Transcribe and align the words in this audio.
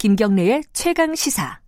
김경래의 0.00 0.62
최강 0.72 1.14
시사. 1.14 1.60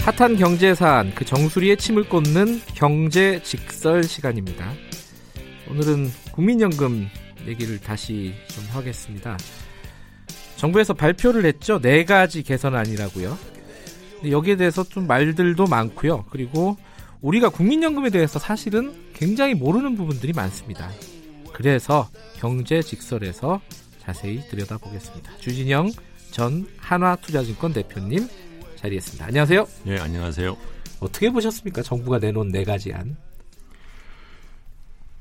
핫한 0.00 0.34
경제 0.38 0.74
사안 0.74 1.14
그 1.14 1.24
정수리에 1.24 1.76
침을 1.76 2.08
꽂는 2.08 2.60
경제 2.74 3.40
직설 3.44 4.02
시간입니다. 4.02 4.72
오늘은 5.70 6.10
국민연금 6.32 7.06
얘기를 7.46 7.78
다시 7.78 8.34
좀 8.48 8.64
하겠습니다. 8.72 9.36
정부에서 10.58 10.92
발표를 10.92 11.46
했죠. 11.46 11.80
네 11.80 12.04
가지 12.04 12.42
개선안이라고요. 12.42 13.38
여기에 14.28 14.56
대해서 14.56 14.82
좀 14.82 15.06
말들도 15.06 15.66
많고요. 15.66 16.24
그리고 16.30 16.76
우리가 17.20 17.48
국민연금에 17.48 18.10
대해서 18.10 18.38
사실은 18.38 18.92
굉장히 19.14 19.54
모르는 19.54 19.96
부분들이 19.96 20.32
많습니다. 20.32 20.90
그래서 21.52 22.08
경제 22.36 22.82
직설에서 22.82 23.60
자세히 24.00 24.40
들여다보겠습니다. 24.48 25.36
주진영 25.38 25.90
전 26.32 26.66
한화투자증권 26.78 27.72
대표님 27.72 28.28
자리했습니다. 28.76 29.26
안녕하세요. 29.26 29.66
네, 29.84 29.98
안녕하세요. 29.98 30.56
어떻게 31.00 31.30
보셨습니까? 31.30 31.82
정부가 31.82 32.18
내놓은 32.18 32.48
네 32.48 32.64
가지 32.64 32.92
안. 32.92 33.16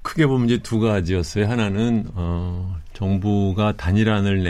크게 0.08 0.26
보면 0.26 0.46
이제 0.46 0.58
두 0.60 0.80
가지였어요. 0.80 1.50
하나는 1.50 2.06
어, 2.14 2.78
정부가 2.94 3.74
단일안을 3.74 4.42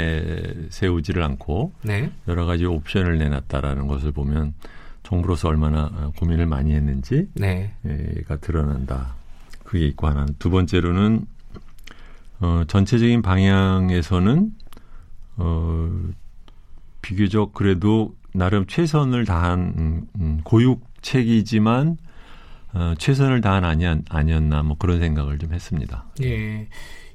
내세우지를 0.70 1.24
않고 1.24 1.74
네. 1.82 2.12
여러 2.28 2.46
가지 2.46 2.66
옵션을 2.66 3.18
내놨다라는 3.18 3.88
것을 3.88 4.12
보면 4.12 4.54
정부로서 5.02 5.48
얼마나 5.48 5.86
어, 5.86 6.12
고민을 6.16 6.46
많이 6.46 6.76
했는지가 6.76 7.26
네. 7.34 7.74
드러난다. 8.40 9.16
그게 9.64 9.88
있고 9.88 10.06
하나는 10.06 10.36
두 10.38 10.52
번째로는 10.52 11.26
어, 12.40 12.62
전체적인 12.68 13.24
방향에서는 13.24 14.52
어, 15.38 15.92
비교적 17.02 17.54
그래도 17.54 18.16
나름 18.32 18.68
최선을 18.68 19.26
다한 19.26 19.74
음, 19.76 20.08
음, 20.20 20.42
고육책이지만 20.44 21.98
어, 22.74 22.94
최선을 22.98 23.42
다한 23.42 23.64
아니었, 23.64 24.00
아니었나 24.10 24.64
뭐 24.64 24.76
그런 24.78 25.00
생각을 25.00 25.38
좀 25.40 25.54
했습니다. 25.54 26.06
예. 26.22 26.68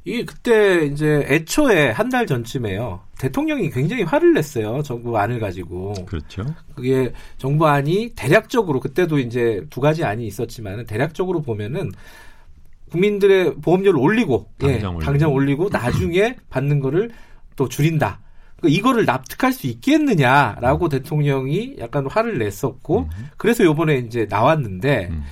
이 0.05 0.25
그때 0.25 0.85
이제 0.87 1.25
애초에 1.29 1.91
한 1.91 2.11
달 2.11 2.27
전쯤에요. 2.27 3.01
대통령이 3.19 3.71
굉장히 3.71 4.03
화를 4.03 4.33
냈어요. 4.35 4.83
정부 4.83 5.17
안을 5.17 5.39
가지고. 5.39 5.93
그렇죠. 6.07 6.45
그게 6.75 7.13
정부 7.39 7.69
안이 7.69 8.15
대략적으로 8.17 8.81
그때도 8.81 9.21
이제 9.21 9.65
두 9.71 9.81
가지 9.81 10.03
안이 10.05 10.27
있었지만 10.27 10.87
대략적으로 10.87 11.41
보면은 11.43 11.93
국민들의 12.91 13.55
보험료를 13.63 13.99
올리고 14.01 14.51
당장, 14.59 14.81
예, 14.81 14.85
올리고. 14.87 15.01
당장 15.05 15.33
올리고 15.33 15.69
나중에 15.71 16.37
받는 16.51 16.81
거를 16.81 17.11
또 17.57 17.69
줄인다. 17.69 18.19
그러니까 18.63 18.79
이거를 18.79 19.05
납득할 19.05 19.53
수 19.53 19.67
있겠느냐라고 19.67 20.87
음. 20.87 20.89
대통령이 20.89 21.77
약간 21.79 22.07
화를 22.07 22.39
냈었고 22.39 23.01
음. 23.01 23.29
그래서 23.37 23.65
요번에 23.65 23.99
이제 23.99 24.27
나왔는데 24.31 25.09
음. 25.11 25.23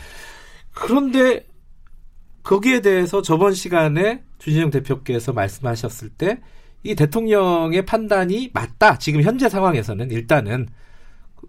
그런데 0.74 1.46
거기에 2.42 2.80
대해서 2.80 3.22
저번 3.22 3.54
시간에 3.54 4.22
주진영 4.38 4.70
대표께서 4.70 5.32
말씀하셨을 5.32 6.10
때 6.10 6.40
이 6.82 6.94
대통령의 6.94 7.84
판단이 7.84 8.50
맞다. 8.54 8.98
지금 8.98 9.22
현재 9.22 9.48
상황에서는 9.48 10.10
일단은 10.10 10.66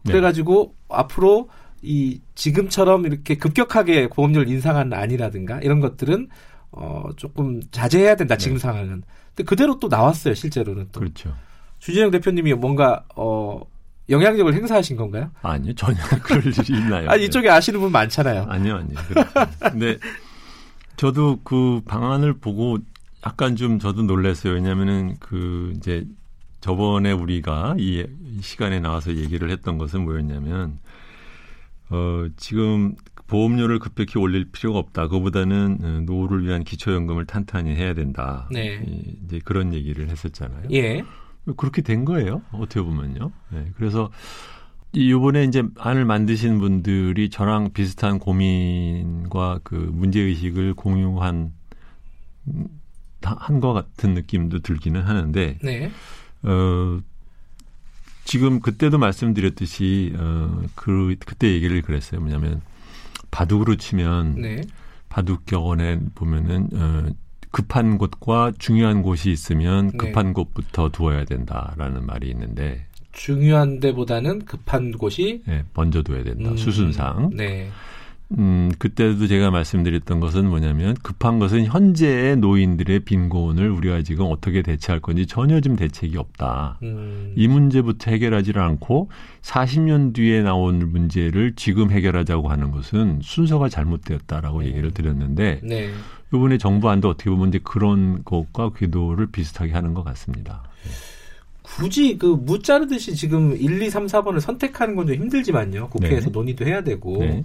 네. 0.03 0.11
그래가지고 0.11 0.75
네. 0.77 0.85
앞으로 0.89 1.49
이 1.81 2.21
지금처럼 2.35 3.05
이렇게 3.05 3.37
급격하게 3.37 4.09
보험료를 4.09 4.49
인상하는 4.49 4.93
아니라든가 4.93 5.59
이런 5.61 5.79
것들은 5.79 6.27
어 6.71 7.09
조금 7.15 7.61
자제해야 7.71 8.15
된다. 8.15 8.35
지금 8.35 8.57
네. 8.57 8.61
상황은. 8.61 9.03
근데 9.29 9.43
그대로 9.45 9.79
또 9.79 9.87
나왔어요. 9.87 10.33
실제로는 10.33 10.89
또. 10.91 10.99
그렇죠. 10.99 11.33
주진영 11.81 12.11
대표님이 12.11 12.53
뭔가 12.53 13.03
어 13.15 13.59
영향력을 14.07 14.53
행사하신 14.53 14.97
건가요? 14.97 15.31
아니요, 15.41 15.73
전혀 15.73 15.97
그럴 16.23 16.45
일이 16.45 16.77
있나요? 16.77 17.09
아 17.09 17.15
이쪽에 17.15 17.49
아시는 17.49 17.79
분 17.79 17.91
많잖아요. 17.91 18.45
아니요, 18.47 18.75
아니요. 18.77 18.97
근데 19.59 19.97
저도 20.95 21.39
그 21.43 21.81
방안을 21.85 22.33
보고 22.33 22.77
약간 23.25 23.55
좀 23.55 23.79
저도 23.79 24.03
놀랐어요. 24.03 24.53
왜냐면은 24.53 25.17
그 25.19 25.73
이제 25.75 26.05
저번에 26.59 27.11
우리가 27.11 27.75
이 27.79 28.05
시간에 28.41 28.79
나와서 28.79 29.15
얘기를 29.15 29.49
했던 29.49 29.79
것은 29.79 30.03
뭐였냐면 30.03 30.77
어 31.89 32.27
지금 32.37 32.95
보험료를 33.25 33.79
급격히 33.79 34.19
올릴 34.19 34.51
필요가 34.51 34.77
없다. 34.77 35.07
그보다는 35.07 35.77
어, 35.81 35.87
노후를 36.05 36.45
위한 36.45 36.63
기초연금을 36.63 37.25
탄탄히 37.25 37.73
해야 37.75 37.93
된다. 37.95 38.47
네. 38.51 38.83
이제 39.25 39.39
그런 39.43 39.73
얘기를 39.73 40.09
했었잖아요. 40.09 40.63
예. 40.73 41.03
그렇게 41.57 41.81
된 41.81 42.05
거예요. 42.05 42.41
어떻게 42.51 42.81
보면요. 42.81 43.31
네, 43.51 43.71
그래서 43.75 44.11
이번에 44.93 45.43
이제 45.45 45.63
안을 45.77 46.05
만드신 46.05 46.59
분들이 46.59 47.29
저랑 47.29 47.71
비슷한 47.73 48.19
고민과 48.19 49.61
그 49.63 49.75
문제 49.75 50.19
의식을 50.19 50.73
공유한 50.73 51.53
한것 53.21 53.73
같은 53.73 54.13
느낌도 54.15 54.59
들기는 54.59 55.01
하는데 55.01 55.57
네. 55.63 55.91
어 56.43 56.99
지금 58.25 58.59
그때도 58.59 58.97
말씀드렸듯이 58.97 60.13
어 60.17 60.63
그 60.75 61.15
그때 61.25 61.51
얘기를 61.53 61.81
그랬어요. 61.81 62.19
뭐냐면 62.21 62.61
바둑으로 63.29 63.75
치면 63.77 64.35
네. 64.41 64.61
바둑 65.09 65.45
격언에 65.45 65.99
보면은 66.15 66.69
어 66.73 67.09
급한 67.51 67.97
곳과 67.97 68.53
중요한 68.57 69.01
곳이 69.01 69.29
있으면 69.31 69.91
네. 69.91 69.97
급한 69.97 70.27
네. 70.27 70.33
곳부터 70.33 70.89
두어야 70.89 71.25
된다라는 71.25 72.05
말이 72.05 72.29
있는데 72.29 72.85
중요한 73.11 73.79
데보다는 73.79 74.45
급한 74.45 74.91
곳이 74.93 75.43
네, 75.45 75.63
먼저 75.73 76.01
둬야 76.01 76.23
된다. 76.23 76.51
음, 76.51 76.57
수순상. 76.57 77.31
네. 77.33 77.69
음, 78.37 78.71
그때도 78.79 79.27
제가 79.27 79.51
말씀드렸던 79.51 80.19
것은 80.19 80.47
뭐냐면 80.47 80.95
급한 81.03 81.37
것은 81.39 81.65
현재의 81.65 82.37
노인들의 82.37 83.01
빈곤을 83.01 83.69
우리가 83.69 84.03
지금 84.03 84.27
어떻게 84.29 84.61
대체할 84.61 85.01
건지 85.01 85.25
전혀 85.27 85.59
좀 85.59 85.75
대책이 85.75 86.17
없다. 86.17 86.79
음. 86.83 87.33
이 87.35 87.47
문제부터 87.47 88.11
해결하지를 88.11 88.61
않고 88.61 89.09
40년 89.41 90.13
뒤에 90.13 90.43
나온 90.43 90.91
문제를 90.91 91.53
지금 91.55 91.91
해결하자고 91.91 92.49
하는 92.49 92.71
것은 92.71 93.19
순서가 93.21 93.67
잘못되었다라고 93.69 94.61
네. 94.61 94.67
얘기를 94.67 94.91
드렸는데 94.91 95.59
네. 95.63 95.89
이번에 96.33 96.57
정부 96.57 96.89
안도 96.89 97.09
어떻게 97.09 97.29
보면 97.29 97.49
이제 97.49 97.59
그런 97.63 98.23
것과 98.23 98.71
궤도를 98.73 99.27
비슷하게 99.31 99.73
하는 99.73 99.93
것 99.93 100.03
같습니다. 100.05 100.63
굳이 101.63 102.17
그 102.17 102.35
무 102.35 102.59
자르듯이 102.59 103.15
지금 103.15 103.55
1, 103.55 103.81
2, 103.81 103.89
3, 103.89 104.07
4번을 104.07 104.39
선택하는 104.39 104.95
건 104.95 105.07
좀 105.07 105.15
힘들지만요. 105.15 105.89
국회에서 105.89 106.27
네. 106.27 106.31
논의도 106.31 106.65
해야 106.65 106.81
되고. 106.83 107.17
네. 107.19 107.43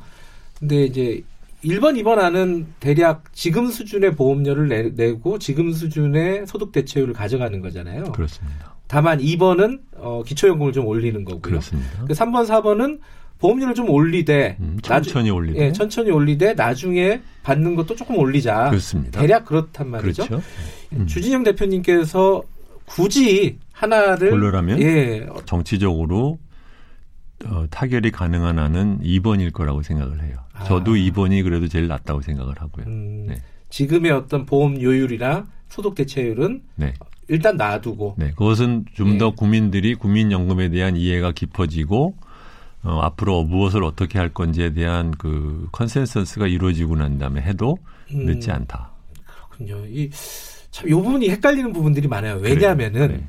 근데 0.58 0.84
이제 0.84 1.22
1번, 1.64 2.00
2번 2.00 2.18
안은 2.18 2.66
대략 2.80 3.24
지금 3.32 3.68
수준의 3.68 4.14
보험료를 4.14 4.68
내, 4.68 4.82
내고 4.90 5.38
지금 5.38 5.72
수준의 5.72 6.46
소득 6.46 6.72
대체율을 6.72 7.14
가져가는 7.14 7.60
거잖아요. 7.60 8.12
그렇습니다. 8.12 8.74
다만 8.86 9.18
2번은 9.18 9.80
어, 9.96 10.22
기초연금을 10.24 10.72
좀 10.72 10.86
올리는 10.86 11.24
거고요. 11.24 11.40
그렇습니다. 11.40 12.04
그 12.06 12.12
3번, 12.12 12.46
4번은 12.46 13.00
보험료를 13.38 13.74
좀 13.74 13.90
올리되 13.90 14.56
음, 14.60 14.78
천천히 14.82 15.30
올리되 15.30 15.66
예, 15.66 15.72
천천히 15.72 16.10
올리되 16.10 16.54
나중에 16.54 17.20
받는 17.42 17.74
것도 17.74 17.94
조금 17.94 18.16
올리자. 18.16 18.70
그렇습니다. 18.70 19.20
대략 19.20 19.44
그렇단 19.44 19.90
말이죠. 19.90 20.24
그렇죠. 20.24 20.46
음. 20.92 21.06
주진영 21.06 21.42
대표님께서 21.42 22.42
굳이 22.86 23.58
하나를 23.72 24.30
고르라면 24.30 24.80
예. 24.80 25.26
정치적으로 25.44 26.38
어, 27.44 27.66
타결이 27.70 28.10
가능한 28.10 28.58
안은 28.58 29.00
2번일 29.00 29.52
거라고 29.52 29.82
생각을 29.82 30.22
해요. 30.22 30.36
아. 30.58 30.64
저도 30.64 30.92
2번이 30.92 31.42
그래도 31.42 31.68
제일 31.68 31.88
낫다고 31.88 32.22
생각을 32.22 32.54
하고요. 32.60 32.86
음, 32.86 33.26
네. 33.28 33.36
지금의 33.70 34.12
어떤 34.12 34.46
보험 34.46 34.80
요율이나 34.80 35.46
소득 35.68 35.94
대체율은 35.94 36.62
네. 36.76 36.94
일단 37.28 37.56
놔두고. 37.56 38.14
네, 38.18 38.30
그것은 38.30 38.84
좀더 38.94 39.30
네. 39.30 39.36
국민들이 39.36 39.94
국민연금에 39.94 40.68
대한 40.70 40.96
이해가 40.96 41.32
깊어지고 41.32 42.14
어, 42.84 43.00
앞으로 43.00 43.42
무엇을 43.42 43.82
어떻게 43.82 44.18
할 44.18 44.28
건지에 44.28 44.72
대한 44.72 45.10
그 45.10 45.68
컨센서스가 45.72 46.46
이루어지고 46.46 46.96
난 46.96 47.18
다음에 47.18 47.42
해도 47.42 47.78
음, 48.12 48.26
늦지 48.26 48.50
않다. 48.52 48.90
그렇군요. 49.26 49.84
이, 49.86 50.08
참, 50.70 50.88
요 50.88 51.02
부분이 51.02 51.28
헷갈리는 51.30 51.72
부분들이 51.72 52.06
많아요. 52.06 52.36
왜냐하면은, 52.36 53.08
네. 53.08 53.24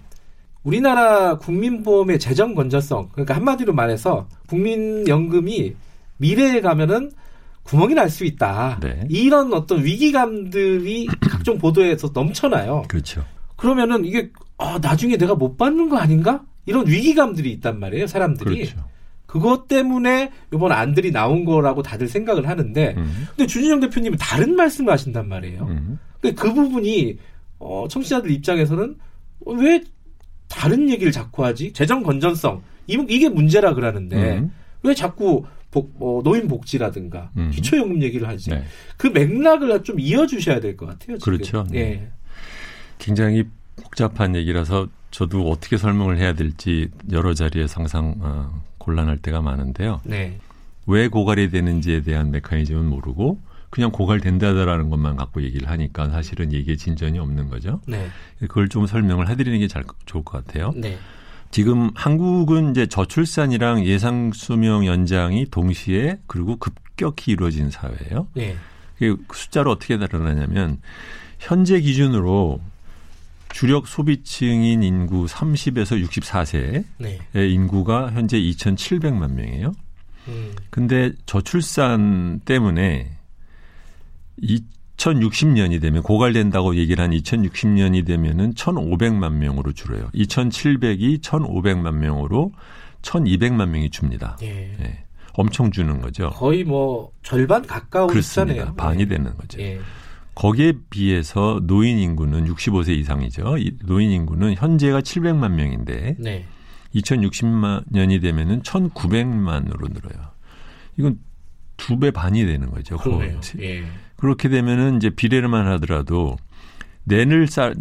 우리나라 0.63 1.37
국민보험의 1.37 2.19
재정 2.19 2.53
건전성, 2.53 3.09
그러니까 3.13 3.35
한마디로 3.35 3.73
말해서 3.73 4.27
국민연금이 4.47 5.73
미래에 6.17 6.61
가면은 6.61 7.11
구멍이 7.63 7.93
날 7.95 8.09
수 8.09 8.23
있다. 8.25 8.79
네. 8.81 9.05
이런 9.09 9.53
어떤 9.53 9.83
위기감들이 9.83 11.07
각종 11.29 11.57
보도에서 11.57 12.09
넘쳐나요. 12.13 12.83
그렇죠. 12.87 13.23
그러면은 13.57 14.05
이게 14.05 14.31
아, 14.57 14.79
나중에 14.81 15.17
내가 15.17 15.35
못 15.35 15.57
받는 15.57 15.89
거 15.89 15.97
아닌가? 15.97 16.43
이런 16.65 16.87
위기감들이 16.87 17.51
있단 17.53 17.79
말이에요, 17.79 18.07
사람들이. 18.07 18.65
그렇죠. 18.65 18.85
그것 19.25 19.67
때문에 19.67 20.31
이번 20.53 20.71
안들이 20.71 21.11
나온 21.11 21.43
거라고 21.43 21.81
다들 21.83 22.07
생각을 22.07 22.47
하는데, 22.47 22.93
음. 22.97 23.27
근데 23.35 23.45
주진영 23.45 23.79
대표님은 23.81 24.17
다른 24.17 24.55
말씀을 24.55 24.93
하신단 24.93 25.27
말이에요. 25.27 25.63
음. 25.69 25.99
근데 26.21 26.33
그 26.33 26.53
부분이 26.53 27.17
어, 27.59 27.85
청취자들 27.89 28.31
입장에서는 28.31 28.95
왜 29.45 29.83
다른 30.47 30.89
얘기를 30.89 31.11
자꾸 31.11 31.43
하지? 31.43 31.73
재정 31.73 32.03
건전성 32.03 32.61
이 32.87 32.95
게 33.19 33.27
문제라 33.27 33.73
그러는데 33.73 34.37
음. 34.37 34.51
왜 34.83 34.93
자꾸 34.93 35.43
복, 35.71 35.95
어, 35.99 36.21
노인 36.23 36.47
복지라든가 36.47 37.31
음. 37.37 37.51
기초연금 37.51 38.01
얘기를 38.01 38.27
하지? 38.27 38.49
네. 38.49 38.63
그 38.97 39.07
맥락을 39.07 39.83
좀 39.83 39.99
이어주셔야 39.99 40.59
될 40.59 40.75
것 40.77 40.85
같아요. 40.85 41.17
지금. 41.17 41.19
그렇죠. 41.19 41.65
네. 41.69 41.79
예. 41.79 42.09
굉장히 42.99 43.45
복잡한 43.75 44.35
얘기라서 44.35 44.87
저도 45.11 45.49
어떻게 45.49 45.77
설명을 45.77 46.17
해야 46.17 46.33
될지 46.33 46.89
여러 47.11 47.33
자리에 47.33 47.67
상상 47.67 48.15
어, 48.19 48.61
곤란할 48.77 49.17
때가 49.17 49.41
많은데요. 49.41 50.01
네. 50.03 50.37
왜 50.85 51.07
고갈이 51.09 51.49
되는지에 51.49 52.01
대한 52.01 52.31
메커니즘은 52.31 52.85
모르고 52.85 53.39
그냥 53.69 53.91
고갈된다라는 53.91 54.89
것만 54.89 55.17
갖고 55.17 55.41
얘기를 55.43 55.69
하니까 55.69 56.09
사실은 56.09 56.53
얘기에 56.53 56.77
진전이 56.77 57.19
없는 57.19 57.49
거죠. 57.49 57.81
네. 57.87 58.07
그걸 58.39 58.69
좀 58.69 58.87
설명을 58.87 59.27
해드리는 59.29 59.59
게 59.59 59.67
잘 59.67 59.83
좋을 60.05 60.23
것 60.23 60.45
같아요. 60.45 60.71
네. 60.75 60.97
지금 61.51 61.91
한국은 61.95 62.71
이제 62.71 62.87
저출산이랑 62.87 63.85
예상 63.85 64.31
수명 64.33 64.85
연장이 64.85 65.45
동시에 65.49 66.19
그리고 66.27 66.57
급격히 66.57 67.31
이루어진 67.31 67.69
사회예요. 67.69 68.27
네. 68.33 68.55
그 68.99 69.17
숫자로 69.33 69.71
어떻게 69.71 69.97
다르냐면 69.97 70.79
현재 71.39 71.79
기준으로 71.79 72.59
주력 73.49 73.87
소비층인 73.87 74.83
인구 74.83 75.25
30에서 75.25 76.03
64세의 76.05 76.83
네. 76.97 77.19
인구가 77.33 78.11
현재 78.11 78.37
2,700만 78.37 79.31
명이에요. 79.31 79.73
음. 80.27 80.51
근데 80.69 81.13
저출산 81.25 82.41
때문에 82.45 83.09
2060년이 84.97 85.79
되면 85.79 86.03
고갈된다고 86.03 86.75
얘기를 86.75 87.03
한 87.03 87.11
2060년이 87.11 88.05
되면은 88.05 88.53
1,500만 88.55 89.33
명으로 89.33 89.71
줄어요. 89.71 90.09
2,700이 90.13 91.21
1,500만 91.21 91.93
명으로 91.93 92.51
1,200만 93.03 93.69
명이 93.69 93.89
줍니다. 93.91 94.37
예. 94.41 94.75
예. 94.79 95.03
엄청 95.33 95.71
주는 95.71 96.01
거죠. 96.01 96.31
거의 96.31 96.63
뭐 96.63 97.11
절반 97.21 97.65
가까운 97.65 98.07
그렇습니다. 98.07 98.73
반이 98.73 99.05
네. 99.05 99.17
되는 99.17 99.37
거죠. 99.37 99.61
예. 99.61 99.79
거기에 100.33 100.73
비해서 100.89 101.59
노인 101.63 101.99
인구는 101.99 102.45
65세 102.45 102.89
이상이죠. 102.97 103.55
노인 103.85 104.11
인구는 104.11 104.55
현재가 104.55 105.01
700만 105.01 105.51
명인데 105.51 106.15
네. 106.19 106.45
2060년이 106.95 108.21
되면은 108.21 108.61
1,900만으로 108.63 109.93
늘어요. 109.93 110.31
이건 110.97 111.19
두 111.77 111.97
배 111.99 112.11
반이 112.11 112.45
되는 112.45 112.69
거죠. 112.71 112.97
그러네요. 112.97 113.39
예. 113.61 113.83
그렇게 114.17 114.49
되면은 114.49 114.97
이제 114.97 115.09
비례를만 115.11 115.67
하더라도 115.67 116.35
내늘 117.03 117.47
사 117.47 117.73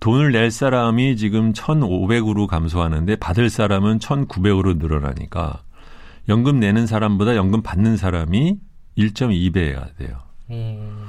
돈을 0.00 0.32
낼 0.32 0.50
사람이 0.50 1.16
지금 1.16 1.52
1,500으로 1.52 2.46
감소하는데 2.46 3.16
받을 3.16 3.48
사람은 3.48 4.00
1,900으로 4.00 4.76
늘어나니까 4.76 5.62
연금 6.28 6.58
내는 6.60 6.86
사람보다 6.86 7.36
연금 7.36 7.62
받는 7.62 7.96
사람이 7.96 8.58
1.2배가 8.98 9.96
돼요. 9.96 10.18
음. 10.50 11.06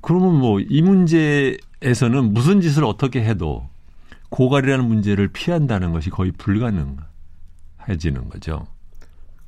그러면 0.00 0.38
뭐 0.38 0.60
이 0.60 0.80
문제에서는 0.82 2.32
무슨 2.32 2.60
짓을 2.60 2.84
어떻게 2.84 3.22
해도 3.24 3.68
고갈이라는 4.30 4.84
문제를 4.86 5.28
피한다는 5.28 5.92
것이 5.92 6.08
거의 6.08 6.30
불가능해지는 6.32 8.28
거죠. 8.30 8.66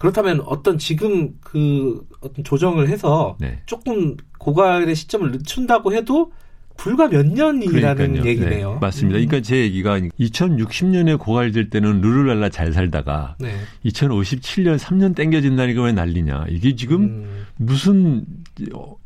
그렇다면 0.02 0.42
어떤 0.46 0.78
지금 0.78 1.34
그 1.40 2.04
어떤 2.20 2.42
조정을 2.42 2.88
해서 2.88 3.36
네. 3.38 3.60
조금 3.66 4.16
고갈의 4.38 4.96
시점을 4.96 5.30
늦춘다고 5.30 5.92
해도 5.92 6.32
불과 6.76 7.06
몇 7.06 7.24
년이라는 7.24 7.94
그러니까요. 7.94 8.28
얘기네요. 8.28 8.72
네, 8.72 8.78
맞습니다. 8.80 9.20
음. 9.20 9.26
그러니까 9.26 9.46
제 9.46 9.58
얘기가 9.58 10.00
2060년에 10.00 11.20
고갈될 11.20 11.70
때는 11.70 12.00
르르랄라 12.00 12.48
잘 12.48 12.72
살다가 12.72 13.36
네. 13.38 13.54
2057년 13.84 14.76
3년 14.76 15.14
땡겨진다니까 15.14 15.82
왜 15.84 15.92
난리냐. 15.92 16.46
이게 16.48 16.74
지금 16.74 17.02
음. 17.02 17.46
무슨 17.56 18.24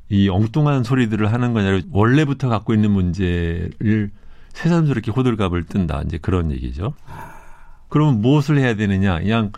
이 0.08 0.31
엉뚱한 0.31 0.82
소리들을 0.82 1.31
하는 1.31 1.52
거냐. 1.52 1.82
원래부터 1.92 2.49
갖고 2.49 2.72
있는 2.72 2.90
문제를 2.92 4.12
새삼스럽게 4.54 5.10
호들갑을 5.10 5.64
뜬다. 5.64 6.04
이제 6.06 6.16
그런 6.16 6.50
얘기죠. 6.52 6.94
그러면 7.90 8.22
무엇을 8.22 8.56
해야 8.56 8.75
되느냐. 8.76 9.19
그냥 9.19 9.52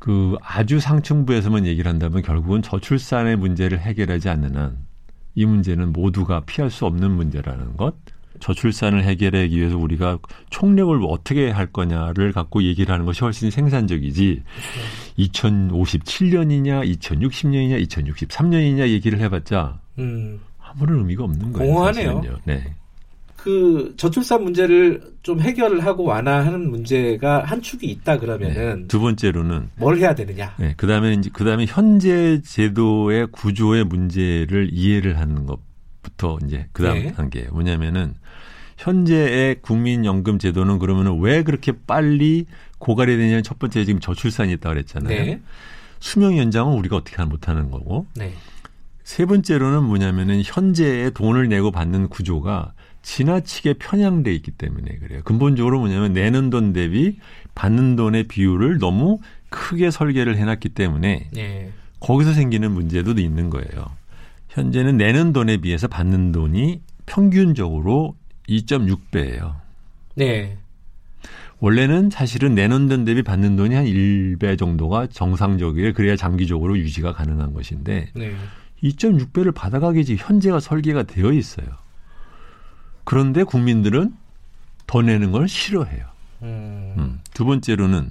그 0.00 0.36
아주 0.42 0.80
상층부에서만 0.80 1.66
얘기를 1.66 1.88
한다면 1.88 2.22
결국은 2.22 2.62
저출산의 2.62 3.36
문제를 3.36 3.78
해결하지 3.78 4.28
않는 4.28 4.56
한 4.56 4.90
이 5.34 5.46
문제는 5.46 5.92
모두가 5.92 6.40
피할 6.40 6.70
수 6.70 6.86
없는 6.86 7.10
문제라는 7.12 7.76
것. 7.76 7.94
저출산을 8.40 9.04
해결하기 9.04 9.56
위해서 9.56 9.76
우리가 9.76 10.18
총력을 10.48 10.98
어떻게 11.08 11.50
할 11.50 11.66
거냐를 11.66 12.32
갖고 12.32 12.62
얘기를 12.62 12.92
하는 12.92 13.04
것이 13.04 13.20
훨씬 13.20 13.50
생산적이지. 13.50 14.42
네. 15.16 15.24
2057년이냐, 15.26 16.98
2060년이냐, 16.98 17.86
2063년이냐 17.86 18.88
얘기를 18.88 19.18
해봤자 19.20 19.80
음. 19.98 20.40
아무런 20.58 21.00
의미가 21.00 21.24
없는 21.24 21.52
거예요. 21.52 21.72
공허하네요. 21.72 22.22
네. 22.44 22.74
그 23.42 23.94
저출산 23.96 24.44
문제를 24.44 25.00
좀 25.22 25.40
해결을 25.40 25.84
하고 25.84 26.04
완화하는 26.04 26.70
문제가 26.70 27.42
한 27.42 27.62
축이 27.62 27.86
있다 27.86 28.18
그러면은 28.18 28.82
네. 28.82 28.86
두 28.86 29.00
번째로는 29.00 29.70
뭘 29.76 29.96
해야 29.96 30.14
되느냐? 30.14 30.54
네. 30.58 30.74
그다음에 30.76 31.14
이제 31.14 31.30
그다음에 31.32 31.64
현재 31.66 32.42
제도의 32.42 33.28
구조의 33.32 33.84
문제를 33.84 34.68
이해를 34.72 35.18
하는 35.18 35.46
것부터 35.46 36.38
이제 36.44 36.66
그다음 36.72 36.98
네. 36.98 37.12
단계 37.12 37.44
뭐냐면은 37.50 38.14
현재의 38.76 39.62
국민연금 39.62 40.38
제도는 40.38 40.78
그러면은 40.78 41.20
왜 41.20 41.42
그렇게 41.42 41.72
빨리 41.86 42.44
고갈이 42.78 43.16
되냐면 43.16 43.42
첫 43.42 43.58
번째 43.58 43.84
지금 43.84 44.00
저출산이 44.00 44.52
있다 44.52 44.68
그랬잖아요. 44.68 45.08
네. 45.08 45.40
수명 45.98 46.36
연장은 46.36 46.76
우리가 46.78 46.96
어떻게 46.96 47.22
못 47.24 47.48
하는 47.48 47.70
거고. 47.70 48.06
네. 48.16 48.32
세 49.02 49.26
번째로는 49.26 49.82
뭐냐면은 49.82 50.42
현재의 50.44 51.12
돈을 51.12 51.48
내고 51.48 51.70
받는 51.70 52.08
구조가 52.08 52.74
지나치게 53.02 53.74
편향돼 53.74 54.34
있기 54.36 54.50
때문에 54.52 54.98
그래요. 54.98 55.20
근본적으로 55.24 55.80
뭐냐면 55.80 56.12
내는 56.12 56.50
돈 56.50 56.72
대비 56.72 57.18
받는 57.54 57.96
돈의 57.96 58.24
비율을 58.24 58.78
너무 58.78 59.18
크게 59.48 59.90
설계를 59.90 60.36
해놨기 60.36 60.70
때문에 60.70 61.30
네. 61.32 61.72
거기서 62.00 62.32
생기는 62.32 62.70
문제도 62.70 63.12
있는 63.12 63.50
거예요. 63.50 63.90
현재는 64.48 64.96
내는 64.96 65.32
돈에 65.32 65.58
비해서 65.58 65.88
받는 65.88 66.32
돈이 66.32 66.80
평균적으로 67.06 68.16
2.6배예요. 68.48 69.56
네. 70.14 70.56
원래는 71.60 72.10
사실은 72.10 72.54
내는 72.54 72.88
돈 72.88 73.04
대비 73.04 73.22
받는 73.22 73.56
돈이 73.56 73.74
한 73.74 73.84
1배 73.84 74.58
정도가 74.58 75.08
정상적이에요. 75.08 75.92
그래야 75.92 76.16
장기적으로 76.16 76.78
유지가 76.78 77.12
가능한 77.12 77.52
것인데 77.52 78.08
네. 78.14 78.34
2.6배를 78.82 79.54
받아가기 79.54 80.16
현재가 80.18 80.60
설계가 80.60 81.02
되어 81.02 81.32
있어요. 81.32 81.66
그런데 83.04 83.44
국민들은 83.44 84.14
더 84.86 85.02
내는 85.02 85.32
걸 85.32 85.48
싫어해요. 85.48 86.04
음. 86.42 86.94
음. 86.96 87.20
두 87.32 87.44
번째로는 87.44 88.10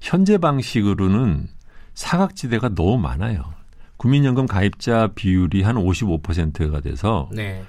현재 0.00 0.38
방식으로는 0.38 1.48
사각지대가 1.94 2.70
너무 2.74 2.98
많아요. 2.98 3.52
국민연금 3.96 4.46
가입자 4.46 5.08
비율이 5.14 5.62
한 5.62 5.76
55%가 5.76 6.80
돼서 6.80 7.28
네. 7.32 7.62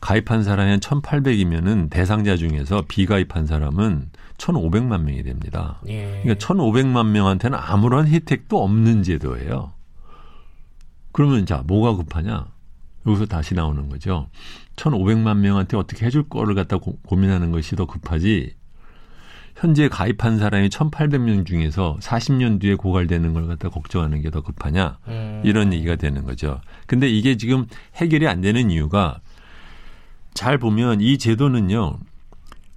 가입한 0.00 0.44
사람이 0.44 0.70
한 0.70 0.80
1,800이면은 0.80 1.90
대상자 1.90 2.36
중에서 2.36 2.84
비가입한 2.86 3.46
사람은 3.46 4.10
1,500만 4.36 5.02
명이 5.02 5.22
됩니다. 5.22 5.80
예. 5.88 6.20
그러니까 6.22 6.34
1,500만 6.34 7.08
명한테는 7.08 7.58
아무런 7.60 8.06
혜택도 8.06 8.62
없는 8.62 9.02
제도예요. 9.02 9.72
그러면 11.12 11.46
자, 11.46 11.64
뭐가 11.66 11.96
급하냐? 11.96 12.46
여기서 13.06 13.26
다시 13.26 13.54
나오는 13.54 13.88
거죠. 13.88 14.28
1,500만 14.78 15.38
명한테 15.38 15.76
어떻게 15.76 16.06
해줄 16.06 16.28
거를 16.28 16.54
갖다 16.54 16.78
고, 16.78 16.98
고민하는 17.06 17.52
것이 17.52 17.76
더 17.76 17.86
급하지. 17.86 18.54
현재 19.56 19.88
가입한 19.88 20.38
사람이 20.38 20.68
1,800명 20.68 21.44
중에서 21.44 21.96
40년 22.00 22.60
뒤에 22.60 22.76
고갈되는 22.76 23.32
걸 23.32 23.48
갖다 23.48 23.68
걱정하는 23.68 24.22
게 24.22 24.30
더 24.30 24.40
급하냐. 24.40 24.98
음. 25.08 25.42
이런 25.44 25.72
얘기가 25.72 25.96
되는 25.96 26.22
거죠. 26.24 26.60
근데 26.86 27.08
이게 27.08 27.36
지금 27.36 27.66
해결이 27.96 28.28
안 28.28 28.40
되는 28.40 28.70
이유가 28.70 29.20
잘 30.34 30.58
보면 30.58 31.00
이 31.00 31.18
제도는요. 31.18 31.98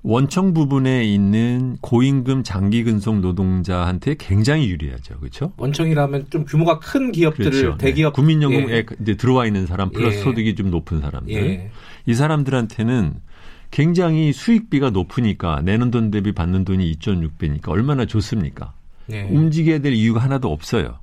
원청 0.04 0.54
부분에 0.54 1.04
있는 1.04 1.78
고임금 1.82 2.44
장기 2.44 2.84
근속 2.84 3.20
노동자한테 3.20 4.16
굉장히 4.18 4.70
유리하죠. 4.70 5.20
그렇죠? 5.20 5.54
원청이라면 5.58 6.28
좀 6.32 6.46
규모가 6.46 6.80
큰 6.80 7.12
기업들을 7.12 7.52
그렇죠. 7.52 7.78
네. 7.78 7.86
대기업 7.86 8.14
네. 8.14 8.16
국민연금에 8.16 8.74
예. 8.74 8.86
이제 9.00 9.16
들어와 9.16 9.46
있는 9.46 9.68
사람 9.68 9.92
플러스 9.92 10.18
예. 10.18 10.22
소득이 10.24 10.56
좀 10.56 10.72
높은 10.72 11.02
사람들. 11.02 11.34
예. 11.34 11.72
이 12.08 12.14
사람들한테는 12.16 13.22
굉장히 13.70 14.34
수익비가 14.34 14.90
높으니까 14.90 15.62
내는 15.62 15.92
돈 15.92 16.10
대비 16.10 16.32
받는 16.32 16.66
돈이 16.66 16.92
2.6배니까 16.94 17.70
얼마나 17.70 18.06
좋습니까? 18.06 18.74
네. 19.06 19.28
움직여야 19.30 19.80
될 19.80 19.94
이유가 19.94 20.20
하나도 20.20 20.52
없어요. 20.52 21.00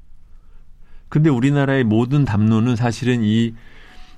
근데 1.09 1.31
우리나라의 1.31 1.85
모든 1.85 2.25
담론은 2.25 2.77
사실은 2.77 3.23
이 3.23 3.55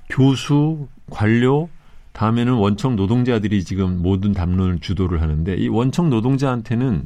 교수, 0.09 0.87
관료, 1.09 1.69
다음에는 2.13 2.53
원청 2.53 2.95
노동자들이 2.95 3.63
지금 3.63 4.01
모든 4.01 4.33
담론을 4.33 4.79
주도를 4.79 5.21
하는데 5.21 5.55
이 5.55 5.67
원청 5.67 6.09
노동자한테는 6.09 7.05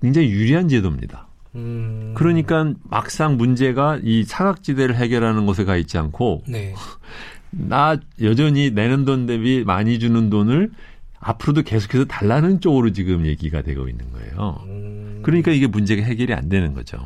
굉장히 0.00 0.30
유리한 0.30 0.68
제도입니다. 0.68 1.26
음. 1.54 2.12
그러니까 2.14 2.72
막상 2.84 3.36
문제가 3.36 3.98
이 4.02 4.24
사각지대를 4.24 4.94
해결하는 4.96 5.46
곳에 5.46 5.64
가 5.64 5.76
있지 5.76 5.98
않고 5.98 6.44
네. 6.46 6.74
나 7.50 7.96
여전히 8.22 8.70
내는 8.70 9.04
돈 9.04 9.26
대비 9.26 9.64
많이 9.64 9.98
주는 9.98 10.30
돈을 10.30 10.70
앞으로도 11.18 11.62
계속해서 11.62 12.06
달라는 12.06 12.60
쪽으로 12.60 12.92
지금 12.92 13.26
얘기가 13.26 13.62
되고 13.62 13.88
있는 13.88 14.10
거예요. 14.12 14.64
음. 14.66 15.20
그러니까 15.22 15.50
이게 15.50 15.66
문제가 15.66 16.02
해결이 16.02 16.32
안 16.32 16.48
되는 16.48 16.72
거죠. 16.72 16.98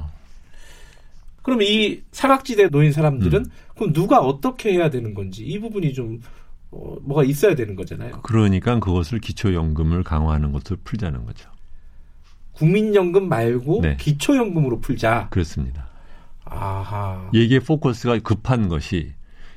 그럼 1.42 1.62
이 1.62 2.00
사각지대에 2.12 2.68
놓인 2.68 2.92
사람들은 2.92 3.40
음. 3.40 3.50
그럼 3.74 3.92
누가 3.92 4.20
어떻게 4.20 4.72
해야 4.72 4.88
되는 4.88 5.14
건지 5.14 5.44
이 5.44 5.58
부분이 5.58 5.92
좀 5.92 6.20
어, 6.74 6.96
뭐가 7.02 7.24
있어야 7.24 7.54
되는 7.54 7.76
거잖아요. 7.76 8.20
그러니까 8.22 8.80
그것을 8.80 9.20
기초연금을 9.20 10.02
강화하는 10.02 10.50
것을 10.50 10.76
풀자는 10.82 11.24
거죠. 11.24 11.48
국민연금 12.52 13.28
말고 13.28 13.80
네. 13.82 13.96
기초연금으로 13.96 14.80
풀자. 14.80 15.28
그렇습니다. 15.30 15.88
아하. 16.44 17.30
얘기의 17.32 17.60
포커스가 17.60 18.18
급한 18.18 18.68
것이 18.68 19.12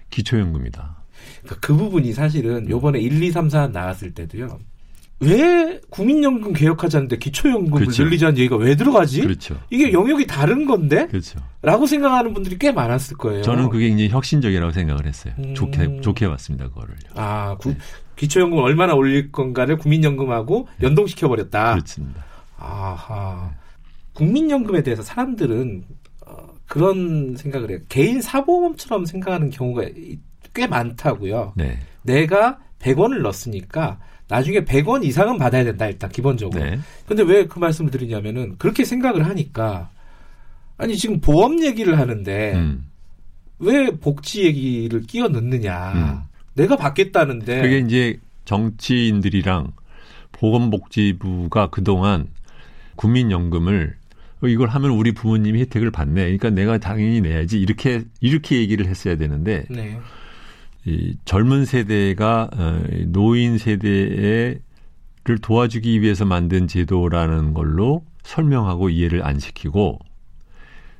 기초연금이다. 0.09 0.97
그러니까 1.41 1.59
그 1.59 1.75
부분이 1.75 2.13
사실은 2.13 2.69
요번에 2.69 3.00
1, 3.00 3.21
2, 3.21 3.31
3, 3.31 3.50
4 3.50 3.67
나왔을 3.67 4.13
때도요. 4.13 4.59
왜 5.19 5.81
국민연금 5.89 6.53
개혁하자는데 6.53 7.17
기초연금을 7.17 7.79
그렇죠. 7.79 8.03
늘리자는 8.03 8.38
얘기가 8.38 8.55
왜 8.55 8.75
들어가지? 8.75 9.21
그렇죠. 9.21 9.59
이게 9.71 9.91
영역이 9.91 10.27
다른 10.27 10.65
건데? 10.65 11.07
그렇죠. 11.07 11.39
라고 11.63 11.88
생각하는 11.88 12.33
분들이 12.33 12.57
꽤 12.59 12.71
많았을 12.71 13.17
거예요. 13.17 13.41
저는 13.41 13.69
그게 13.69 13.88
굉장히 13.88 14.09
혁신적이라고 14.09 14.71
생각을 14.71 15.05
했어요. 15.07 15.33
음... 15.39 15.55
좋게, 15.55 16.01
좋게 16.01 16.27
봤습니다, 16.27 16.67
그거를. 16.67 16.95
아, 17.15 17.55
구, 17.59 17.69
네. 17.69 17.77
기초연금 18.15 18.59
얼마나 18.59 18.93
올릴 18.93 19.31
건가를 19.31 19.77
국민연금하고 19.77 20.67
네. 20.77 20.88
연동시켜버렸다. 20.88 21.74
그렇습니다. 21.75 22.24
아하. 22.57 23.51
국민연금에 24.13 24.83
대해서 24.83 25.01
사람들은 25.01 25.83
어, 26.27 26.47
그런 26.67 27.36
생각을 27.36 27.71
해요. 27.71 27.79
개인 27.89 28.21
사보험처럼 28.21 29.05
생각하는 29.05 29.50
경우가 29.50 29.83
꽤 30.53 30.67
많다고요. 30.67 31.53
네. 31.55 31.79
내가 32.03 32.59
100원을 32.79 33.21
넣었으니까 33.21 34.00
나중에 34.29 34.62
100원 34.65 35.03
이상은 35.05 35.38
받아야 35.38 35.63
된다 35.63 35.88
일단 35.88 36.10
기본적으로. 36.10 36.63
네. 36.63 36.79
근데 37.07 37.24
왜 37.24 37.46
그 37.48 37.60
말씀을 37.60 37.91
드리냐면은 37.91 38.55
그렇게 38.57 38.84
생각을 38.84 39.25
하니까 39.25 39.89
아니 40.77 40.98
지금 40.98 41.22
보험 41.22 41.63
얘기를 41.63 41.98
하는데 41.98 42.53
음. 42.55 42.86
왜 43.60 43.89
복지 43.91 44.43
얘기를 44.46 45.01
끼워 45.01 45.27
넣느냐. 45.29 45.93
음. 45.93 46.19
내가 46.53 46.75
받겠다는데. 46.75 47.62
그게 47.62 47.79
이제 47.79 48.19
정치인들이랑 48.46 49.72
보건복지부가 50.31 51.69
그동안 51.69 52.27
국민연금을 52.96 53.96
이걸 54.43 54.67
하면 54.69 54.91
우리 54.91 55.13
부모님이 55.13 55.62
혜택을 55.62 55.89
받네. 55.91 56.22
그러니까 56.22 56.50
내가 56.51 56.77
당연히 56.77 57.22
내야지. 57.22 57.60
이렇게 57.60 58.03
이렇게 58.22 58.57
얘기를 58.60 58.86
했어야 58.86 59.15
되는데 59.17 59.65
네. 59.69 60.00
이 60.88 61.17
젊은 61.25 61.65
세대가 61.65 62.50
어, 62.56 62.82
노인 63.08 63.58
세대를 63.58 64.62
도와주기 65.41 66.01
위해서 66.01 66.24
만든 66.24 66.65
제도라는 66.65 67.53
걸로 67.53 68.03
설명하고 68.24 68.89
이해를 68.89 69.25
안 69.25 69.38
시키고 69.38 70.00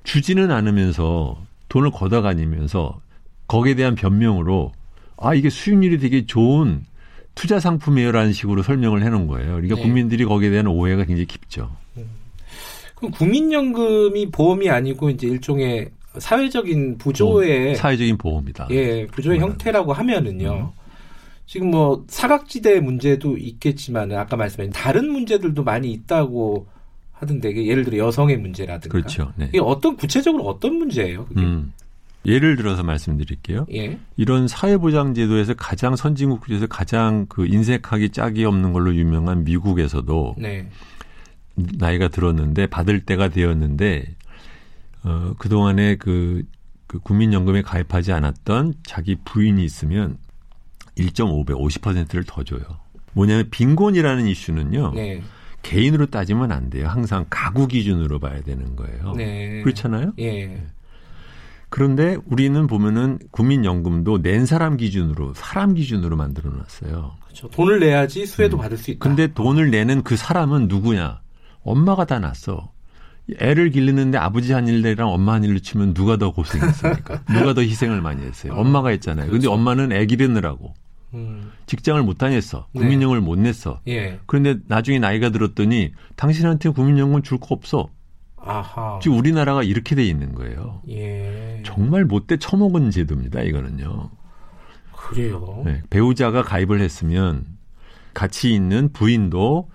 주지는 0.04 0.52
않으면서 0.52 1.42
돈을 1.70 1.92
걷어가니면서 1.92 3.00
거기에 3.48 3.76
대한 3.76 3.96
변명으로 3.96 4.74
아 5.16 5.34
이게 5.34 5.50
수익률이 5.50 6.00
되게 6.00 6.26
좋은 6.26 6.84
투자 7.34 7.60
상품이에요라는 7.60 8.34
식으로 8.34 8.64
설명을 8.64 9.04
해놓은 9.04 9.28
거예요. 9.28 9.54
그러니까 9.54 9.76
네. 9.76 9.82
국민들이 9.82 10.26
거기에 10.26 10.50
대한 10.50 10.68
오해가 10.68 11.06
굉장히 11.06 11.28
깊죠. 11.28 11.72
그럼 12.96 13.12
국민연금이 13.12 14.32
보험이 14.32 14.70
아니고 14.70 15.12
이제 15.12 15.28
일종의 15.28 15.92
사회적인 16.20 16.98
부조의 16.98 17.76
사회적인 17.76 18.18
보험이다. 18.18 18.68
예, 18.72 19.06
부조의 19.08 19.40
형태라고 19.40 19.94
하면은요. 19.94 20.72
음. 20.74 20.88
지금 21.46 21.72
뭐 21.72 22.04
사각지대 22.08 22.82
문제도 22.82 23.38
있겠지만 23.38 24.12
아까 24.12 24.36
말씀하신 24.36 24.74
다른 24.74 25.10
문제들도 25.10 25.64
많이 25.64 25.92
있다고 25.94 26.68
하던데 27.14 27.56
예를 27.66 27.86
들어 27.86 27.98
여성의 27.98 28.38
문제라든가 28.38 28.92
그렇죠. 28.92 29.32
네. 29.38 29.46
이게 29.50 29.60
어떤 29.60 29.96
구체적으로 29.96 30.44
어떤 30.44 30.76
문제예요? 30.76 31.28
음. 31.38 31.74
예를 32.26 32.58
들어서 32.58 32.84
말씀드릴게요. 32.84 33.66
예. 33.74 33.98
이런 34.18 34.50
사회보장제도에서 34.50 35.54
가장 35.54 35.96
선진국 35.96 36.46
중에서 36.46 36.68
가장 36.68 37.26
그 37.30 37.48
인색하기 37.48 38.10
짝이 38.10 38.44
없는 38.44 38.74
걸로 38.74 38.94
유명한 38.94 39.46
미국에서도 39.46 40.36
네. 40.38 40.68
나이가 41.56 42.10
들었는데 42.10 42.68
받을 42.68 43.00
때가 43.00 43.30
되었는데 43.30 44.06
어, 45.08 45.34
그동안에 45.38 45.96
그, 45.96 46.44
그 46.86 47.00
국민연금에 47.00 47.62
가입하지 47.62 48.12
않았던 48.12 48.74
자기 48.86 49.16
부인이 49.24 49.64
있으면 49.64 50.18
1.5배, 50.98 51.52
50%를 51.52 52.26
더 52.26 52.44
줘요. 52.44 52.62
뭐냐면 53.14 53.50
빈곤이라는 53.50 54.28
이슈는요. 54.28 54.94
네. 54.96 55.22
개인으로 55.64 56.08
따지면 56.08 56.52
안 56.52 56.70
돼요. 56.70 56.88
항상 56.88 57.26
가구 57.30 57.68
기준으로 57.68 58.20
봐야 58.20 58.42
되는 58.42 58.76
거예요. 58.76 59.14
네. 59.14 59.62
그렇잖아요. 59.62 60.14
예. 60.18 60.46
네. 60.46 60.68
그런데 61.70 62.18
우리는 62.26 62.68
보면은 62.68 63.20
국민연금도 63.32 64.22
낸 64.22 64.46
사람 64.46 64.78
기준으로 64.78 65.34
사람 65.34 65.74
기준으로 65.74 66.16
만들어 66.16 66.50
놨어요. 66.50 67.16
그렇죠. 67.24 67.50
돈을 67.50 67.80
내야지 67.80 68.26
수혜도 68.26 68.58
음. 68.58 68.60
받을 68.60 68.78
수 68.78 68.92
있다. 68.92 69.00
근데 69.08 69.28
돈을 69.34 69.72
내는 69.72 70.04
그 70.04 70.16
사람은 70.16 70.68
누구냐? 70.68 71.22
엄마가 71.64 72.06
다 72.06 72.20
났어. 72.20 72.72
애를 73.40 73.70
기르는데 73.72 74.18
아버지 74.18 74.54
한 74.54 74.68
일이랑 74.68 75.10
엄마 75.10 75.34
한 75.34 75.44
일로 75.44 75.60
치면 75.60 75.94
누가 75.94 76.18
더 76.18 76.32
고생했습니까? 76.32 77.24
누가 77.34 77.54
더 77.54 77.62
희생을 77.62 78.02
많이 78.02 78.24
했어요? 78.24 78.54
어, 78.54 78.62
엄마가 78.62 78.90
했잖아요. 78.90 79.28
그렇죠. 79.28 79.50
근데 79.50 79.54
엄마는 79.54 79.92
애 79.92 80.06
기르느라고 80.06 80.74
음. 81.14 81.52
직장을 81.66 82.02
못 82.04 82.18
다녔어. 82.18 82.68
네. 82.74 82.80
국민연금을 82.82 83.20
네. 83.20 83.26
못 83.26 83.38
냈어. 83.40 83.82
예. 83.88 84.20
그런데 84.26 84.58
나중에 84.68 85.00
나이가 85.00 85.30
들었더니 85.30 85.94
당신한테 86.16 86.70
국민연금 86.70 87.22
줄 87.24 87.38
거 87.40 87.48
없어. 87.56 87.90
아하. 88.38 89.00
지금 89.02 89.18
우리나라가 89.18 89.62
이렇게 89.64 89.94
돼 89.96 90.06
있는 90.06 90.34
거예요. 90.34 90.82
예. 90.90 91.62
정말 91.66 92.06
못돼 92.06 92.38
처먹은 92.38 92.92
제도입니다. 92.92 93.42
이거는요. 93.42 94.10
그래요. 94.96 95.64
네. 95.66 95.82
배우자가 95.90 96.44
가입을 96.44 96.80
했으면 96.80 97.46
같이 98.14 98.54
있는 98.54 98.92
부인도 98.94 99.70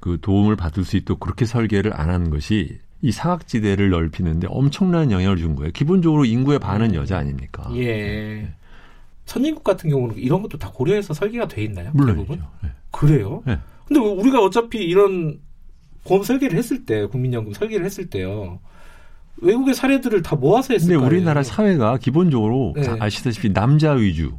그 0.00 0.18
도움을 0.20 0.56
받을 0.56 0.84
수 0.84 0.96
있도록 0.96 1.20
그렇게 1.20 1.44
설계를 1.44 1.98
안 2.00 2.10
하는 2.10 2.30
것이 2.30 2.78
이 3.02 3.10
사각지대를 3.10 3.90
넓히는데 3.90 4.46
엄청난 4.48 5.10
영향을 5.10 5.36
준 5.36 5.56
거예요. 5.56 5.72
기본적으로 5.72 6.24
인구의 6.24 6.60
반은 6.60 6.90
음. 6.90 6.94
여자 6.94 7.18
아닙니까? 7.18 7.68
예. 7.74 7.84
네. 7.84 8.54
선진국 9.26 9.64
같은 9.64 9.90
경우는 9.90 10.16
이런 10.16 10.40
것도 10.42 10.58
다 10.58 10.70
고려해서 10.72 11.12
설계가 11.12 11.48
돼 11.48 11.64
있나요? 11.64 11.90
물론이죠. 11.94 12.34
네. 12.62 12.70
그래요? 12.92 13.42
네. 13.44 13.58
근데 13.86 14.00
우리가 14.00 14.40
어차피 14.40 14.78
이런 14.78 15.40
보험 16.04 16.22
설계를 16.22 16.56
했을 16.56 16.84
때, 16.84 17.06
국민연금 17.06 17.52
설계를 17.52 17.84
했을 17.84 18.06
때요. 18.06 18.60
외국의 19.38 19.74
사례들을 19.74 20.22
다 20.22 20.36
모아서 20.36 20.74
했을 20.74 20.88
근데 20.88 21.04
우리나라 21.04 21.42
사회가 21.42 21.98
기본적으로 21.98 22.74
네. 22.76 22.86
아시다시피 23.00 23.52
남자 23.52 23.92
위주. 23.92 24.32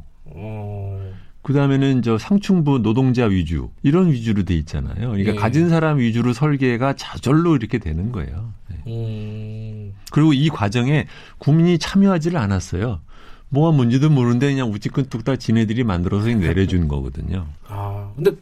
어... 1.44 1.46
그 1.46 1.52
다음에는 1.52 2.02
저 2.02 2.16
상층부 2.16 2.80
노동자 2.80 3.26
위주 3.26 3.68
이런 3.82 4.10
위주로 4.10 4.44
돼 4.44 4.54
있잖아요. 4.54 5.10
그러니까 5.10 5.32
예. 5.32 5.34
가진 5.36 5.68
사람 5.68 5.98
위주로 5.98 6.32
설계가 6.32 6.94
저절로 6.94 7.54
이렇게 7.54 7.78
되는 7.78 8.10
거예요. 8.12 8.52
네. 8.70 8.76
음. 8.86 9.92
그리고 10.10 10.32
이 10.32 10.48
과정에 10.48 11.06
국민이 11.38 11.78
참여하지를 11.78 12.38
않았어요. 12.38 13.00
뭐가 13.50 13.76
뭔지도 13.76 14.10
모르는데 14.10 14.48
그냥 14.50 14.72
우찌끈 14.72 15.06
뚝 15.10 15.24
딱 15.24 15.38
지네들이 15.38 15.84
만들어서 15.84 16.28
내려준 16.28 16.88
거거든요. 16.88 17.46
아, 17.68 18.10
근데 18.16 18.32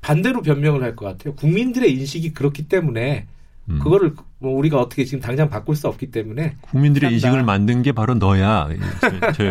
반대로 0.00 0.42
변명을 0.42 0.82
할 0.82 0.94
것 0.96 1.06
같아요. 1.06 1.34
국민들의 1.34 1.92
인식이 1.92 2.32
그렇기 2.34 2.68
때문에 2.68 3.26
음. 3.68 3.78
그거를 3.78 4.14
뭐 4.38 4.56
우리가 4.56 4.78
어떻게 4.80 5.04
지금 5.04 5.20
당장 5.20 5.48
바꿀 5.48 5.76
수 5.76 5.88
없기 5.88 6.10
때문에 6.10 6.56
국민들의 6.60 7.12
인식을 7.12 7.42
만든 7.42 7.82
게 7.82 7.92
바로 7.92 8.14
너야. 8.14 8.68
저, 9.00 9.32
저 9.32 9.44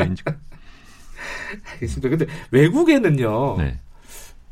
알겠습니다. 1.73 2.09
근데 2.09 2.25
외국에는요. 2.51 3.57
네. 3.57 3.79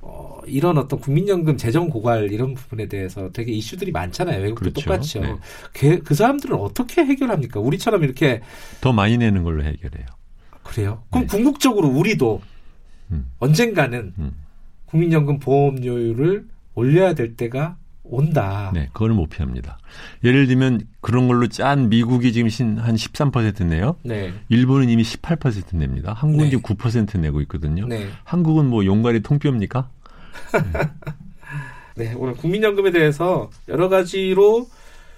어, 0.01 0.39
이런 0.45 0.77
어떤 0.77 0.99
국민연금 0.99 1.57
재정 1.57 1.89
고갈 1.89 2.31
이런 2.31 2.53
부분에 2.53 2.87
대해서 2.87 3.31
되게 3.31 3.51
이슈들이 3.51 3.91
많잖아요. 3.91 4.41
외국도 4.41 4.71
그렇죠. 4.71 4.81
똑같죠. 4.81 5.19
네. 5.21 5.35
그, 5.73 6.03
그 6.03 6.15
사람들은 6.15 6.55
어떻게 6.55 7.03
해결합니까? 7.03 7.59
우리처럼 7.59 8.03
이렇게 8.03 8.41
더 8.79 8.93
많이 8.93 9.17
내는 9.17 9.43
걸로 9.43 9.63
해결해요. 9.63 10.05
그래요? 10.63 11.03
그럼 11.09 11.27
네. 11.27 11.37
궁극적으로 11.37 11.89
우리도 11.89 12.41
음. 13.11 13.31
언젠가는 13.39 14.13
음. 14.17 14.31
국민연금 14.85 15.39
보험료율을 15.39 16.47
올려야 16.75 17.13
될 17.13 17.35
때가 17.35 17.77
온다. 18.09 18.71
네, 18.73 18.89
그거는 18.93 19.15
못 19.15 19.29
피합니다. 19.29 19.77
예를 20.23 20.47
들면 20.47 20.81
그런 21.01 21.27
걸로 21.27 21.47
짠 21.47 21.89
미국이 21.89 22.31
지금 22.31 22.77
한 22.77 22.95
13% 22.95 23.65
내요. 23.65 23.95
네. 24.03 24.33
일본은 24.49 24.89
이미 24.89 25.03
18% 25.03 25.75
냅니다. 25.75 26.13
한국은 26.13 26.45
네. 26.45 26.49
지금 26.51 26.63
9% 26.63 27.19
내고 27.19 27.41
있거든요. 27.41 27.87
네. 27.87 28.07
한국은 28.23 28.65
뭐 28.65 28.85
용가리 28.85 29.21
통뼈입니까? 29.21 29.89
네. 30.53 30.81
네, 32.05 32.13
오늘 32.15 32.35
국민연금에 32.35 32.91
대해서 32.91 33.49
여러 33.67 33.89
가지로 33.89 34.69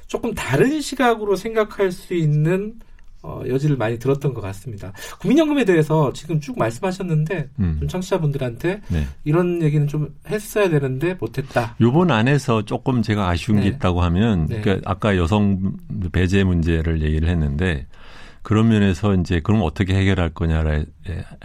조금 0.08 0.34
다른 0.34 0.82
시각으로 0.82 1.36
생각할 1.36 1.92
수 1.92 2.14
있는 2.14 2.76
어, 3.22 3.42
여지를 3.48 3.76
많이 3.76 4.00
들었던 4.00 4.34
것 4.34 4.42
같습니다. 4.42 4.94
국민연금에 5.20 5.66
대해서 5.66 6.14
지금 6.14 6.40
쭉 6.40 6.58
말씀하셨는데 6.58 7.50
음. 7.60 7.78
좀 7.80 7.88
청취자분들한테 7.90 8.82
네. 8.88 9.08
이런 9.26 9.62
얘기는 9.62 9.86
좀 9.88 10.16
했어야 10.30 10.70
되는데 10.70 11.18
못했다. 11.20 11.76
요번 11.82 12.12
안에서 12.12 12.64
조금 12.64 13.02
제가 13.02 13.28
아쉬운 13.28 13.58
네. 13.58 13.64
게 13.64 13.70
있다고 13.70 14.02
하면 14.02 14.46
네. 14.48 14.62
그러니까 14.62 14.90
아까 14.90 15.18
여성 15.18 15.74
배제 16.12 16.44
문제를 16.44 17.02
얘기를 17.02 17.28
했는데 17.28 17.88
그런 18.42 18.70
면에서 18.70 19.14
이제 19.16 19.40
그럼 19.42 19.62
어떻게 19.64 19.94
해결할 19.96 20.30
거냐에 20.30 20.86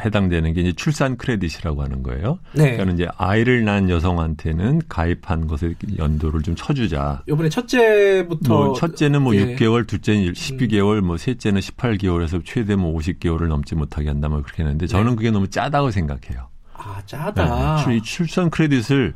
해당되는 0.05 0.53
게 0.55 0.61
이제 0.61 0.73
출산 0.73 1.17
크레딧이라고 1.17 1.83
하는 1.83 2.03
거예요. 2.03 2.39
네. 2.53 2.77
그러니까 2.77 2.93
이제 2.95 3.09
아이를 3.17 3.65
낳은 3.65 3.91
여성한테는 3.91 4.83
가입한 4.89 5.47
것의 5.47 5.75
연도를 5.99 6.43
좀 6.43 6.55
쳐주자. 6.55 7.23
이번에 7.29 7.49
첫째부터 7.49 8.55
뭐 8.55 8.75
첫째는 8.75 9.23
뭐 9.23 9.35
예. 9.35 9.57
6개월, 9.57 9.87
둘째는 9.87 10.33
12개월, 10.33 11.01
뭐 11.01 11.17
셋째는 11.17 11.61
18개월에서 11.61 12.43
최대 12.45 12.77
뭐 12.77 12.97
50개월을 12.99 13.49
넘지 13.49 13.75
못하게 13.75 14.09
한다 14.09 14.29
뭐 14.29 14.43
그렇게 14.43 14.63
했는데 14.63 14.87
저는 14.87 15.11
네. 15.11 15.17
그게 15.17 15.31
너무 15.31 15.49
짜다고 15.49 15.91
생각해요. 15.91 16.49
아 16.75 17.01
짜다. 17.07 17.85
네. 17.87 18.01
출 18.03 18.29
산 18.29 18.51
크레딧을 18.51 19.15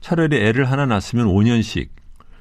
차라리 0.00 0.36
애를 0.36 0.70
하나 0.70 0.86
낳았으면 0.86 1.26
5년씩 1.26 1.88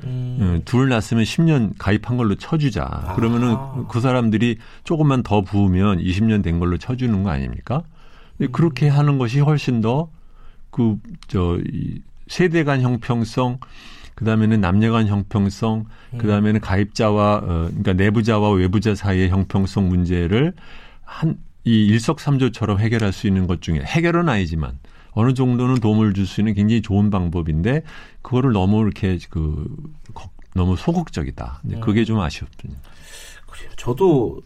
음. 0.03 0.37
예, 0.41 0.61
둘 0.65 0.89
낳았으면 0.89 1.23
10년 1.23 1.73
가입한 1.77 2.17
걸로 2.17 2.35
쳐주자. 2.35 2.83
아. 2.83 3.15
그러면은 3.15 3.55
그 3.89 3.99
사람들이 3.99 4.57
조금만 4.83 5.23
더 5.23 5.41
부으면 5.41 5.99
20년 5.99 6.43
된 6.43 6.59
걸로 6.59 6.77
쳐주는 6.77 7.23
거 7.23 7.29
아닙니까? 7.29 7.83
음. 8.41 8.51
그렇게 8.51 8.87
하는 8.87 9.17
것이 9.17 9.39
훨씬 9.39 9.81
더 9.81 10.09
그, 10.71 10.97
저, 11.27 11.59
이 11.71 12.01
세대 12.27 12.63
간 12.63 12.81
형평성, 12.81 13.59
그 14.15 14.25
다음에는 14.25 14.61
남녀 14.61 14.91
간 14.91 15.07
형평성, 15.07 15.85
음. 16.13 16.17
그 16.17 16.27
다음에는 16.27 16.61
가입자와, 16.61 17.35
어, 17.35 17.43
그러니까 17.43 17.93
내부자와 17.93 18.51
외부자 18.51 18.95
사이의 18.95 19.29
형평성 19.29 19.89
문제를 19.89 20.53
한, 21.03 21.37
이 21.63 21.85
일석삼조처럼 21.87 22.79
해결할 22.79 23.11
수 23.11 23.27
있는 23.27 23.47
것 23.47 23.61
중에 23.61 23.81
해결은 23.81 24.29
아니지만 24.29 24.79
어느 25.11 25.33
정도는 25.33 25.75
도움을 25.75 26.13
줄 26.13 26.25
수 26.25 26.41
있는 26.41 26.53
굉장히 26.53 26.81
좋은 26.81 27.09
방법인데 27.09 27.83
그거를 28.21 28.51
너무 28.53 28.81
이렇게 28.83 29.17
그 29.29 29.75
너무 30.55 30.75
소극적이다. 30.77 31.61
네. 31.63 31.79
그게 31.79 32.03
좀 32.05 32.19
아쉬웠군요. 32.19 32.75
그래요. 33.47 33.69
저도 33.77 34.41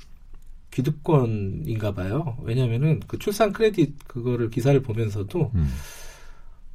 기득권인가 0.71 1.93
봐요. 1.93 2.37
왜냐면은 2.43 2.99
그 3.07 3.17
출산 3.17 3.53
크레딧 3.53 4.07
그거를 4.07 4.49
기사를 4.49 4.79
보면서도 4.81 5.51
음. 5.55 5.73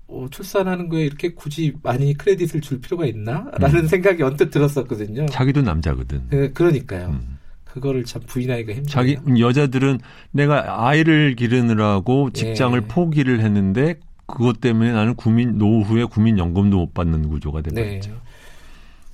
어, 0.09 0.26
출산하는 0.30 0.88
거에 0.88 1.04
이렇게 1.04 1.35
굳이 1.35 1.75
많이 1.82 2.14
크레딧을 2.14 2.61
줄 2.62 2.80
필요가 2.80 3.06
있나? 3.06 3.50
라는 3.59 3.80
음. 3.80 3.87
생각이 3.87 4.23
언뜻 4.23 4.50
들었었거든요. 4.50 5.26
자기도 5.26 5.62
남자거든. 5.62 6.28
네, 6.30 6.50
그러니까요. 6.50 7.11
음. 7.11 7.38
그거를 7.72 8.04
참 8.04 8.22
부인하기가 8.26 8.72
힘들어요. 8.72 8.86
자기 8.86 9.40
여자들은 9.40 10.00
내가 10.32 10.86
아이를 10.86 11.36
기르느라고 11.36 12.30
직장을 12.30 12.80
네. 12.80 12.86
포기를 12.88 13.40
했는데 13.40 13.97
그것 14.26 14.60
때문에 14.60 14.92
나는 14.92 15.14
국민 15.14 15.58
노후에 15.58 16.04
국민 16.04 16.38
연금도 16.38 16.78
못 16.78 16.95
받는 16.95 17.28
구조가 17.28 17.62
되버렸죠. 17.62 18.10
네. 18.10 18.16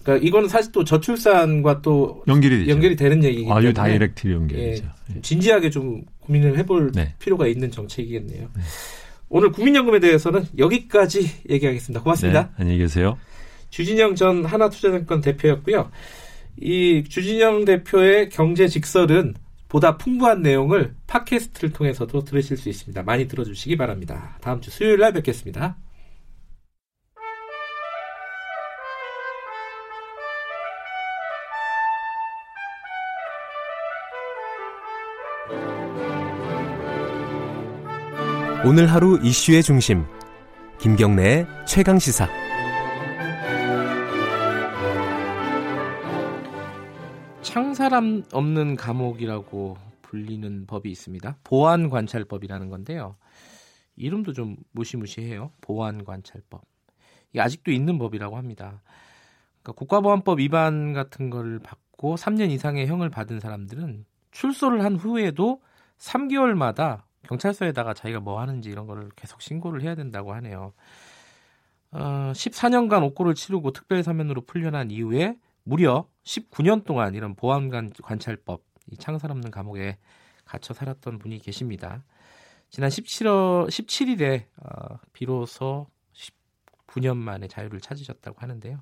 그러니까 0.02 0.26
이거는 0.26 0.48
사실 0.48 0.70
또 0.72 0.84
저출산과 0.84 1.82
또 1.82 2.22
연결이 2.28 2.58
되죠. 2.60 2.70
연결이 2.70 2.94
되는 2.94 3.24
얘기이기 3.24 3.50
아주 3.50 3.72
다이렉트 3.72 4.32
연결이죠. 4.32 4.84
예, 5.16 5.20
진지하게 5.20 5.70
좀 5.70 6.02
고민을 6.20 6.56
해볼 6.58 6.92
네. 6.94 7.14
필요가 7.18 7.46
있는 7.48 7.70
정책이겠네요. 7.70 8.48
네. 8.54 8.62
오늘 9.28 9.50
국민연금에 9.50 9.98
대해서는 9.98 10.44
여기까지 10.56 11.28
얘기하겠습니다. 11.50 12.02
고맙습니다. 12.02 12.42
네, 12.42 12.48
안녕히 12.58 12.78
계세요. 12.78 13.18
주진영 13.70 14.14
전 14.14 14.44
하나투자증권 14.44 15.20
대표였고요. 15.20 15.90
이 16.60 17.04
주진영 17.08 17.64
대표의 17.64 18.30
경제 18.30 18.68
직설은 18.68 19.34
보다 19.68 19.96
풍부한 19.96 20.42
내용을 20.42 20.94
팟캐스트를 21.06 21.72
통해서도 21.72 22.24
들으실 22.24 22.56
수 22.56 22.68
있습니다. 22.68 23.02
많이 23.02 23.26
들어주시기 23.26 23.76
바랍니다. 23.76 24.38
다음 24.40 24.60
주 24.60 24.70
수요일 24.70 24.98
날 24.98 25.12
뵙겠습니다. 25.12 25.76
오늘 38.64 38.90
하루 38.90 39.20
이슈의 39.22 39.62
중심 39.62 40.04
김경래의 40.80 41.46
최강 41.66 42.00
시사 42.00 42.45
사람 47.76 48.24
없는 48.32 48.76
감옥이라고 48.76 49.76
불리는 50.00 50.66
법이 50.66 50.90
있습니다. 50.90 51.36
보안 51.44 51.90
관찰법이라는 51.90 52.70
건데요. 52.70 53.16
이름도 53.96 54.32
좀 54.32 54.56
무시무시해요. 54.72 55.52
보안 55.60 56.02
관찰법. 56.02 56.62
이게 57.30 57.42
아직도 57.42 57.70
있는 57.72 57.98
법이라고 57.98 58.38
합니다. 58.38 58.80
그러니까 59.62 59.72
국가보안법 59.72 60.38
위반 60.38 60.94
같은 60.94 61.28
걸 61.28 61.58
받고 61.58 62.14
3년 62.14 62.50
이상의 62.50 62.86
형을 62.86 63.10
받은 63.10 63.40
사람들은 63.40 64.06
출소를 64.30 64.82
한 64.82 64.96
후에도 64.96 65.60
3개월마다 65.98 67.02
경찰서에다가 67.24 67.92
자기가 67.92 68.20
뭐 68.20 68.40
하는지 68.40 68.70
이런 68.70 68.86
거를 68.86 69.10
계속 69.16 69.42
신고를 69.42 69.82
해야 69.82 69.94
된다고 69.94 70.32
하네요. 70.32 70.72
어, 71.90 72.32
14년간 72.34 73.02
옥고를 73.02 73.34
치르고 73.34 73.72
특별 73.72 74.02
사면으로 74.02 74.46
풀려난 74.46 74.90
이후에 74.90 75.36
무려 75.66 76.08
19년 76.24 76.84
동안 76.84 77.14
이런 77.14 77.34
보안 77.34 77.70
관찰법 78.02 78.62
이 78.92 78.96
창살 78.96 79.32
없는 79.32 79.50
감옥에 79.50 79.98
갇혀 80.44 80.72
살았던 80.72 81.18
분이 81.18 81.40
계십니다. 81.40 82.04
지난 82.70 82.88
17월 82.88 83.66
17일에 83.66 84.44
어, 84.62 84.98
비로소 85.12 85.88
19년 86.86 87.16
만에 87.16 87.48
자유를 87.48 87.80
찾으셨다고 87.80 88.36
하는데요. 88.40 88.78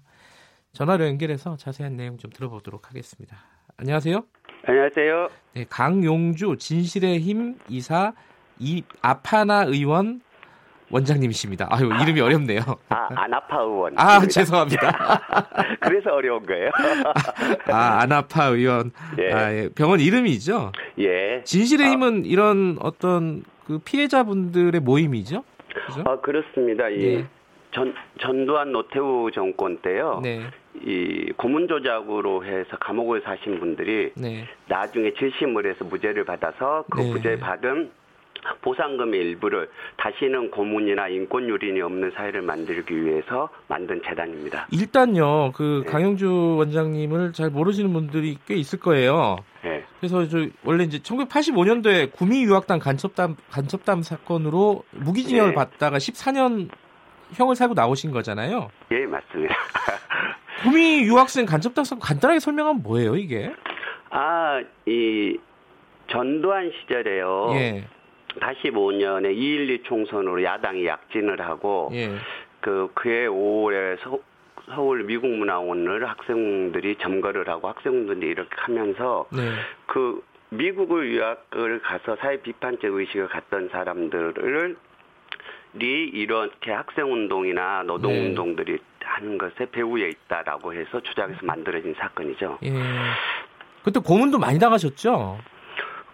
전화로 0.73 1.07
연결해서 1.07 1.57
자세한 1.57 1.97
내용 1.97 2.18
좀 2.18 2.31
들어보도록 2.31 2.90
하겠습니다. 2.90 3.38
안녕하세요. 3.79 4.27
안녕하세요. 4.66 5.29
네, 5.55 5.64
강용주 5.68 6.57
진실의 6.59 7.20
힘 7.20 7.59
이사 7.70 8.12
이 8.59 8.83
아파나 9.01 9.64
의원 9.64 10.20
원장님이십니다. 10.94 11.66
아유 11.70 11.90
이름이 12.02 12.20
어렵네요. 12.20 12.61
아 12.88 13.09
아나파 13.16 13.61
의원. 13.62 13.98
아 13.98 14.24
죄송합니다. 14.24 15.20
그래서 15.80 16.11
어려운 16.12 16.46
거예요. 16.46 16.70
아 17.66 17.98
아나파 18.00 18.44
의원. 18.46 18.92
예. 19.18 19.33
아, 19.33 19.52
예. 19.52 19.68
병원 19.74 19.98
이름이죠. 19.98 20.70
예. 21.00 21.42
진실의 21.42 21.88
아. 21.88 21.90
힘은 21.90 22.24
이런 22.26 22.78
어떤 22.80 23.42
그 23.66 23.80
피해자분들의 23.85 24.80
모임이죠. 24.80 25.42
그죠? 25.87 26.02
아 26.07 26.20
그렇습니다. 26.20 26.88
이 26.88 27.04
예. 27.04 27.26
전, 27.72 27.92
전두환 28.20 28.70
노태우 28.70 29.33
정권 29.33 29.78
때요. 29.78 30.20
네. 30.22 30.42
이 30.76 31.33
고문 31.37 31.66
조작으로 31.66 32.44
해서 32.44 32.76
감옥을 32.78 33.22
사신 33.22 33.59
분들이 33.59 34.12
네. 34.14 34.46
나중에 34.68 35.12
재심을 35.18 35.66
해서 35.66 35.85
무죄를 35.85 36.24
받아서 36.24 36.85
그 36.88 37.00
네. 37.00 37.11
무죄 37.11 37.37
받은 37.37 37.90
보상금의 38.62 39.20
일부를 39.20 39.68
다시는 39.96 40.50
고문이나 40.50 41.09
인권 41.09 41.48
유린이 41.48 41.80
없는 41.80 42.12
사회를 42.12 42.42
만들기 42.42 43.04
위해서 43.04 43.48
만든 43.68 44.00
재단입니다. 44.04 44.66
일단요, 44.70 45.52
그 45.52 45.83
네. 45.85 45.90
강영주 45.90 46.57
원장님을 46.59 47.33
잘 47.33 47.50
모르시는 47.50 47.92
분들이 47.92 48.37
꽤 48.46 48.54
있을 48.54 48.80
거예요. 48.80 49.37
네. 49.62 49.85
그래서 49.98 50.28
저 50.28 50.46
원래 50.64 50.85
이제 50.85 50.98
1985년도에 50.98 52.12
구미 52.12 52.44
유학단 52.44 52.78
간첩담 52.78 53.37
간첩담 53.50 54.02
사건으로 54.02 54.85
무기징역을 54.90 55.50
네. 55.50 55.54
받다가 55.54 55.98
14년 55.98 56.68
형을 57.33 57.57
살고 57.57 57.74
나오신 57.74 58.11
거잖아요. 58.11 58.68
예, 58.92 59.07
맞습니다. 59.07 59.54
구미 60.62 61.02
유학생 61.02 61.46
간첩담 61.46 61.85
사건 61.85 62.00
간단하게 62.00 62.40
설명하면 62.40 62.83
뭐예요, 62.83 63.16
이게? 63.16 63.52
아, 64.11 64.62
이 64.87 65.37
전두환 66.09 66.70
시절에요. 66.70 67.48
예. 67.54 67.85
85년에 68.40 69.37
2.12 69.37 69.85
총선으로 69.85 70.42
야당이 70.42 70.87
약진을 70.87 71.40
하고 71.40 71.90
예. 71.92 72.11
그 72.61 72.90
그해 72.94 73.27
5월에 73.27 74.01
서, 74.01 74.18
서울 74.66 75.05
미국문화원을 75.05 76.09
학생들이 76.09 76.97
점거를 76.97 77.49
하고 77.49 77.68
학생들이 77.68 78.27
이렇게 78.27 78.51
하면서 78.57 79.27
네. 79.31 79.51
그 79.87 80.23
미국을 80.51 81.11
유학을 81.11 81.81
가서 81.81 82.16
사회 82.20 82.40
비판적 82.40 82.92
의식을 82.92 83.29
갖던 83.29 83.68
사람들을 83.70 84.77
이렇게 85.75 86.73
학생 86.73 87.12
운동이나 87.12 87.83
노동 87.83 88.12
운동들이 88.12 88.73
네. 88.73 88.79
하는 89.05 89.38
것에 89.38 89.66
배후에 89.70 90.09
있다라고 90.09 90.73
해서 90.73 91.01
주장해서 91.01 91.40
만들어진 91.42 91.94
사건이죠. 91.99 92.59
예. 92.64 92.73
그때 93.83 94.01
고문도 94.01 94.38
많이 94.38 94.59
당하셨죠? 94.59 95.38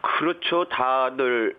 그렇죠. 0.01 0.65
다들 0.65 1.55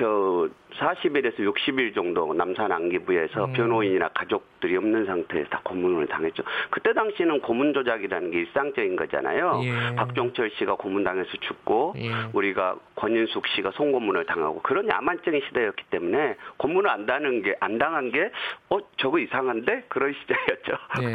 저 0.00 0.48
40일에서 0.78 1.36
60일 1.40 1.94
정도 1.94 2.32
남산 2.32 2.72
안기부에서 2.72 3.44
음. 3.44 3.52
변호인이나 3.52 4.08
가족들이 4.14 4.74
없는 4.78 5.04
상태에서 5.04 5.48
다 5.50 5.60
고문을 5.62 6.06
당했죠. 6.06 6.42
그때 6.70 6.94
당시는 6.94 7.40
고문 7.42 7.74
조작이라는 7.74 8.30
게 8.30 8.38
일상적인 8.38 8.96
거잖아요. 8.96 9.60
예. 9.64 9.94
박종철 9.96 10.50
씨가 10.58 10.76
고문당해서 10.76 11.28
죽고 11.40 11.94
예. 11.98 12.10
우리가 12.32 12.76
권인숙 12.96 13.46
씨가 13.48 13.72
송고문을 13.72 14.24
당하고 14.24 14.62
그런 14.62 14.88
야만적인 14.88 15.42
시대였기 15.48 15.84
때문에 15.90 16.36
고문을 16.56 16.88
안 16.88 17.04
당한 17.04 17.42
게안 17.42 17.76
당한 17.78 18.10
게 18.10 18.30
어 18.70 18.78
저거 18.96 19.18
이상한데 19.18 19.84
그런 19.88 20.14
시대였죠. 20.22 20.72
예. 21.02 21.12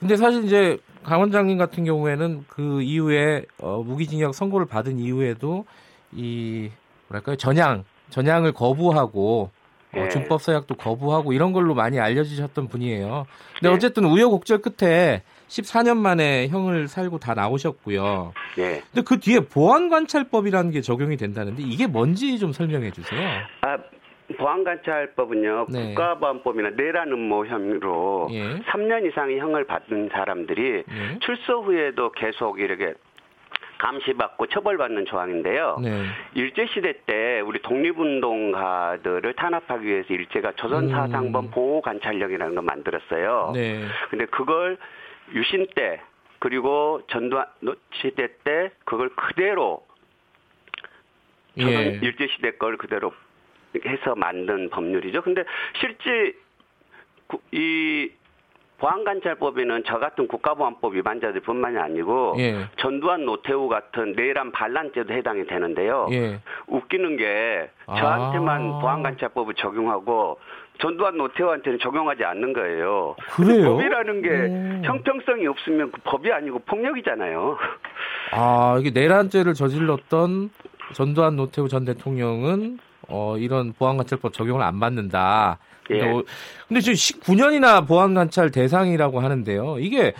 근데 0.00 0.16
사실 0.16 0.42
이제 0.44 0.78
강 1.04 1.20
원 1.20 1.30
장님 1.30 1.58
같은 1.58 1.84
경우에는 1.84 2.44
그 2.48 2.82
이후에 2.82 3.44
어, 3.62 3.82
무기징역 3.84 4.34
선고를 4.34 4.66
받은 4.66 4.98
이후에도 4.98 5.64
이 6.12 6.70
뭐랄까요 7.12 7.36
전향 7.36 7.84
전향을 8.10 8.52
거부하고 8.52 9.50
어, 9.94 9.98
네. 9.98 10.08
준법 10.08 10.40
서약도 10.40 10.76
거부하고 10.76 11.34
이런 11.34 11.52
걸로 11.52 11.74
많이 11.74 12.00
알려지셨던 12.00 12.68
분이에요. 12.68 13.26
근데 13.54 13.68
네. 13.68 13.74
어쨌든 13.74 14.06
우여곡절 14.06 14.62
끝에 14.62 15.22
14년 15.48 15.98
만에 15.98 16.48
형을 16.48 16.88
살고 16.88 17.18
다 17.18 17.34
나오셨고요. 17.34 18.32
네. 18.56 18.82
근데 18.90 19.02
그 19.06 19.20
뒤에 19.20 19.40
보안관찰법이라는 19.40 20.70
게 20.70 20.80
적용이 20.80 21.18
된다는데 21.18 21.62
이게 21.62 21.86
뭔지 21.86 22.38
좀 22.38 22.52
설명해 22.52 22.90
주세요. 22.92 23.20
아, 23.60 23.76
보안관찰법은요 24.38 25.66
네. 25.68 25.88
국가보안법이나 25.88 26.70
내란 26.70 27.12
음모 27.12 27.44
혐의로 27.44 28.28
예. 28.30 28.60
3년 28.60 29.06
이상의 29.10 29.38
형을 29.40 29.66
받은 29.66 30.08
사람들이 30.10 30.84
예. 30.88 31.18
출소 31.20 31.62
후에도 31.62 32.10
계속 32.12 32.60
이렇게 32.60 32.94
감시받고 33.82 34.46
처벌받는 34.46 35.06
조항인데요. 35.06 35.78
네. 35.82 36.04
일제 36.34 36.66
시대 36.66 36.94
때 37.04 37.40
우리 37.40 37.60
독립운동가들을 37.62 39.34
탄압하기 39.34 39.84
위해서 39.84 40.14
일제가 40.14 40.52
조선 40.52 40.88
사상범 40.88 41.46
음. 41.46 41.50
보호 41.50 41.82
관찰령이라는 41.82 42.54
걸 42.54 42.64
만들었어요. 42.64 43.50
네. 43.54 43.84
근데 44.08 44.26
그걸 44.26 44.78
유신 45.34 45.66
때 45.74 46.00
그리고 46.38 47.02
전두환 47.08 47.46
시대 47.94 48.28
때 48.44 48.70
그걸 48.84 49.08
그대로 49.16 49.84
조선 51.58 51.72
예. 51.72 51.98
일제 52.02 52.28
시대 52.28 52.52
걸 52.52 52.76
그대로 52.76 53.12
해서 53.84 54.14
만든 54.14 54.70
법률이죠. 54.70 55.22
근데 55.22 55.44
실제 55.80 56.34
이 57.50 58.10
보안관찰법에는 58.82 59.84
저 59.86 60.00
같은 60.00 60.26
국가보안법 60.26 60.94
위반자들 60.94 61.40
뿐만이 61.42 61.78
아니고 61.78 62.34
예. 62.38 62.66
전두환 62.78 63.24
노태우 63.24 63.68
같은 63.68 64.12
내란 64.16 64.50
반란죄도 64.50 65.14
해당이 65.14 65.46
되는데요. 65.46 66.08
예. 66.10 66.40
웃기는 66.66 67.16
게 67.16 67.70
저한테만 67.86 68.60
아. 68.60 68.78
보안관찰법을 68.80 69.54
적용하고 69.54 70.40
전두환 70.80 71.16
노태우한테는 71.16 71.78
적용하지 71.80 72.24
않는 72.24 72.52
거예요. 72.54 73.14
그래요? 73.30 73.76
법이라는 73.76 74.22
게 74.22 74.28
오. 74.28 74.84
형평성이 74.84 75.46
없으면 75.46 75.92
그 75.92 76.00
법이 76.02 76.32
아니고 76.32 76.58
폭력이잖아요. 76.66 77.56
아 78.32 78.78
이게 78.80 78.90
내란죄를 78.90 79.54
저질렀던 79.54 80.50
전두환 80.94 81.36
노태우 81.36 81.68
전 81.68 81.84
대통령은 81.84 82.78
어, 83.08 83.36
이런 83.38 83.72
보안관찰법 83.72 84.32
적용을 84.32 84.62
안 84.62 84.80
받는다. 84.80 85.58
예. 85.90 85.98
근데, 85.98 86.10
어, 86.10 86.22
근데 86.68 86.80
지금 86.80 86.94
19년이나 86.94 87.86
보안관찰 87.86 88.50
대상이라고 88.50 89.20
하는데요. 89.20 89.78
이게 89.78 90.14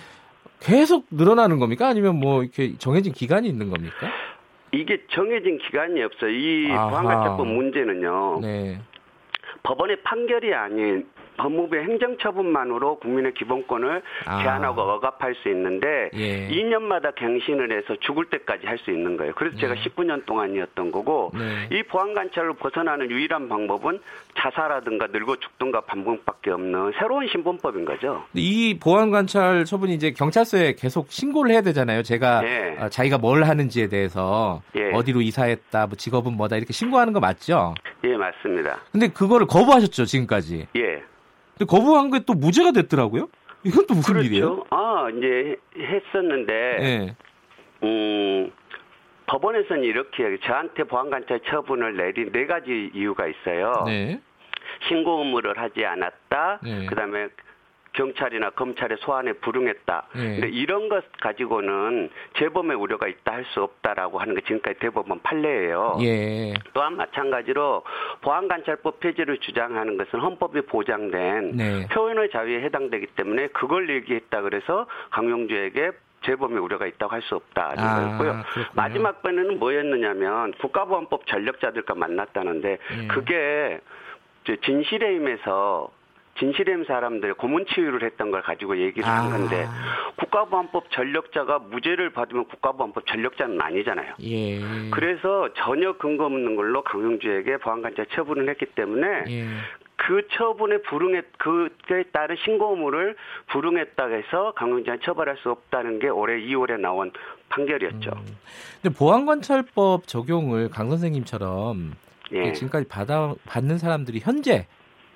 계속 0.60 1.06
늘어나는 1.10 1.58
겁니까? 1.58 1.88
아니면 1.88 2.16
뭐 2.16 2.42
이렇게 2.42 2.76
정해진 2.78 3.12
기간이 3.12 3.48
있는 3.48 3.70
겁니까? 3.70 4.08
이게 4.72 5.02
정해진 5.10 5.58
기간이 5.58 6.02
없어요. 6.02 6.30
이 6.30 6.68
보안관찰법 6.68 7.46
문제는요. 7.46 8.40
네. 8.40 8.80
법원의 9.62 10.02
판결이 10.02 10.54
아닌 10.54 11.06
법무부의 11.42 11.84
행정처분만으로 11.84 12.96
국민의 13.00 13.34
기본권을 13.34 14.02
아. 14.26 14.42
제한하고 14.42 14.80
억압할 14.80 15.34
수 15.42 15.48
있는데 15.48 16.10
예. 16.14 16.48
2년마다 16.48 17.14
갱신을 17.14 17.76
해서 17.76 17.96
죽을 18.00 18.26
때까지 18.26 18.66
할 18.66 18.82
수 18.82 18.90
있는 18.90 19.16
거예요. 19.16 19.32
그래서 19.36 19.56
제가 19.58 19.74
19년 19.74 20.22
예. 20.22 20.24
동안이었던 20.24 20.90
거고 20.90 21.30
네. 21.34 21.68
이 21.70 21.84
보안 21.84 22.14
관찰로 22.14 22.54
벗어나는 22.54 23.08
유일한 23.12 23.48
방법은 23.48 24.00
자살하든가 24.36 25.06
늙어 25.12 25.36
죽든가 25.36 25.82
반복밖에 25.82 26.50
없는 26.50 26.92
새로운 26.98 27.28
신분법인 27.28 27.84
거죠. 27.84 28.24
이 28.34 28.76
보안 28.82 29.12
관찰 29.12 29.64
처분이 29.64 29.94
이제 29.94 30.10
경찰서에 30.10 30.74
계속 30.74 31.12
신고를 31.12 31.52
해야 31.52 31.60
되잖아요. 31.60 32.02
제가 32.02 32.40
네. 32.40 32.76
어, 32.80 32.88
자기가 32.88 33.18
뭘 33.18 33.44
하는지에 33.44 33.86
대해서 33.88 34.62
예. 34.74 34.90
어디로 34.92 35.20
이사했다, 35.20 35.86
뭐 35.86 35.96
직업은 35.96 36.36
뭐다 36.36 36.56
이렇게 36.56 36.72
신고하는 36.72 37.12
거 37.12 37.20
맞죠? 37.20 37.74
예, 38.02 38.16
맞습니다. 38.16 38.78
근데 38.90 39.06
그거를 39.08 39.46
거부하셨죠 39.46 40.06
지금까지? 40.06 40.66
예. 40.74 41.02
근데 41.62 41.64
거부한 41.64 42.10
게 42.10 42.20
또 42.26 42.34
무죄가 42.34 42.72
됐더라고요. 42.72 43.28
이건 43.64 43.86
또 43.86 43.94
무슨 43.94 44.14
그렇죠. 44.14 44.26
일이에요? 44.28 44.64
아 44.70 45.08
이제 45.16 45.56
했었는데 45.76 46.76
네. 46.80 47.16
음. 47.84 48.52
법원에서는 49.26 49.82
이렇게 49.84 50.38
저한테 50.44 50.84
보안관찰 50.84 51.40
처분을 51.46 51.96
내린 51.96 52.30
네 52.32 52.46
가지 52.46 52.90
이유가 52.94 53.26
있어요. 53.26 53.84
네. 53.86 54.20
신고 54.88 55.20
의무를 55.22 55.56
하지 55.56 55.84
않았다. 55.84 56.60
네. 56.62 56.86
그다음에 56.86 57.28
경찰이나 57.92 58.50
검찰의 58.50 58.98
소환에 59.00 59.34
불응했다. 59.34 60.06
네. 60.14 60.22
근데 60.40 60.48
이런 60.48 60.88
것 60.88 61.04
가지고는 61.20 62.10
재범의 62.38 62.76
우려가 62.76 63.06
있다 63.06 63.32
할 63.32 63.42
수 63.52 63.62
없다라고 63.62 64.18
하는 64.18 64.34
게 64.34 64.40
지금까지 64.42 64.78
대법원 64.78 65.20
판례예요. 65.22 65.98
예. 66.00 66.54
또한 66.72 66.96
마찬가지로 66.96 67.82
보안관찰법 68.22 69.00
폐지를 69.00 69.38
주장하는 69.38 69.96
것은 69.98 70.20
헌법에 70.20 70.62
보장된 70.62 71.56
네. 71.56 71.86
표현의 71.88 72.30
자유에 72.30 72.62
해당되기 72.62 73.08
때문에 73.16 73.48
그걸 73.48 73.90
얘기했다 73.90 74.42
그래서 74.42 74.86
강용주에게 75.10 75.90
재범의 76.24 76.58
우려가 76.60 76.86
있다고 76.86 77.12
할 77.12 77.22
수 77.22 77.34
없다는 77.34 77.78
아, 77.82 78.16
거였고요. 78.16 78.42
마지막 78.74 79.22
번에는 79.22 79.58
뭐였느냐면 79.58 80.52
국가보안법 80.60 81.26
전력자들과 81.26 81.94
만났다는데 81.94 82.78
예. 83.02 83.06
그게 83.08 83.80
진실의 84.64 85.16
힘에서 85.16 85.90
진실엠 86.38 86.84
사람들 86.84 87.34
고문 87.34 87.66
치유를 87.66 88.02
했던 88.04 88.30
걸 88.30 88.42
가지고 88.42 88.78
얘기를 88.78 89.08
아. 89.08 89.24
한 89.24 89.30
건데 89.30 89.66
국가보안법 90.16 90.90
전력자가 90.90 91.58
무죄를 91.58 92.10
받으면 92.10 92.46
국가보안법 92.46 93.06
전력자는 93.06 93.60
아니잖아요. 93.60 94.14
예. 94.22 94.60
그래서 94.90 95.48
전혀 95.54 95.92
근거 95.96 96.26
없는 96.26 96.56
걸로 96.56 96.82
강용주에게 96.82 97.58
보안관찰 97.58 98.06
처분을 98.14 98.48
했기 98.48 98.66
때문에 98.66 99.06
예. 99.28 99.46
그 99.96 100.26
처분에 100.32 100.78
불응했 100.82 101.24
그에 101.38 102.02
따른 102.12 102.36
신고물을 102.44 103.14
불응했다 103.48 104.06
해서 104.06 104.52
강용주한 104.56 104.98
처벌할 105.04 105.36
수 105.36 105.50
없다는 105.50 106.00
게 106.00 106.08
올해 106.08 106.40
2월에 106.40 106.80
나온 106.80 107.12
판결이었죠. 107.50 108.10
음. 108.10 108.36
근데 108.82 108.96
보안관찰법 108.96 110.08
적용을 110.08 110.70
강 110.70 110.88
선생님처럼 110.90 111.92
예. 112.32 112.52
지금까지 112.52 112.88
받아 112.88 113.34
받는 113.46 113.78
사람들이 113.78 114.20
현재 114.20 114.66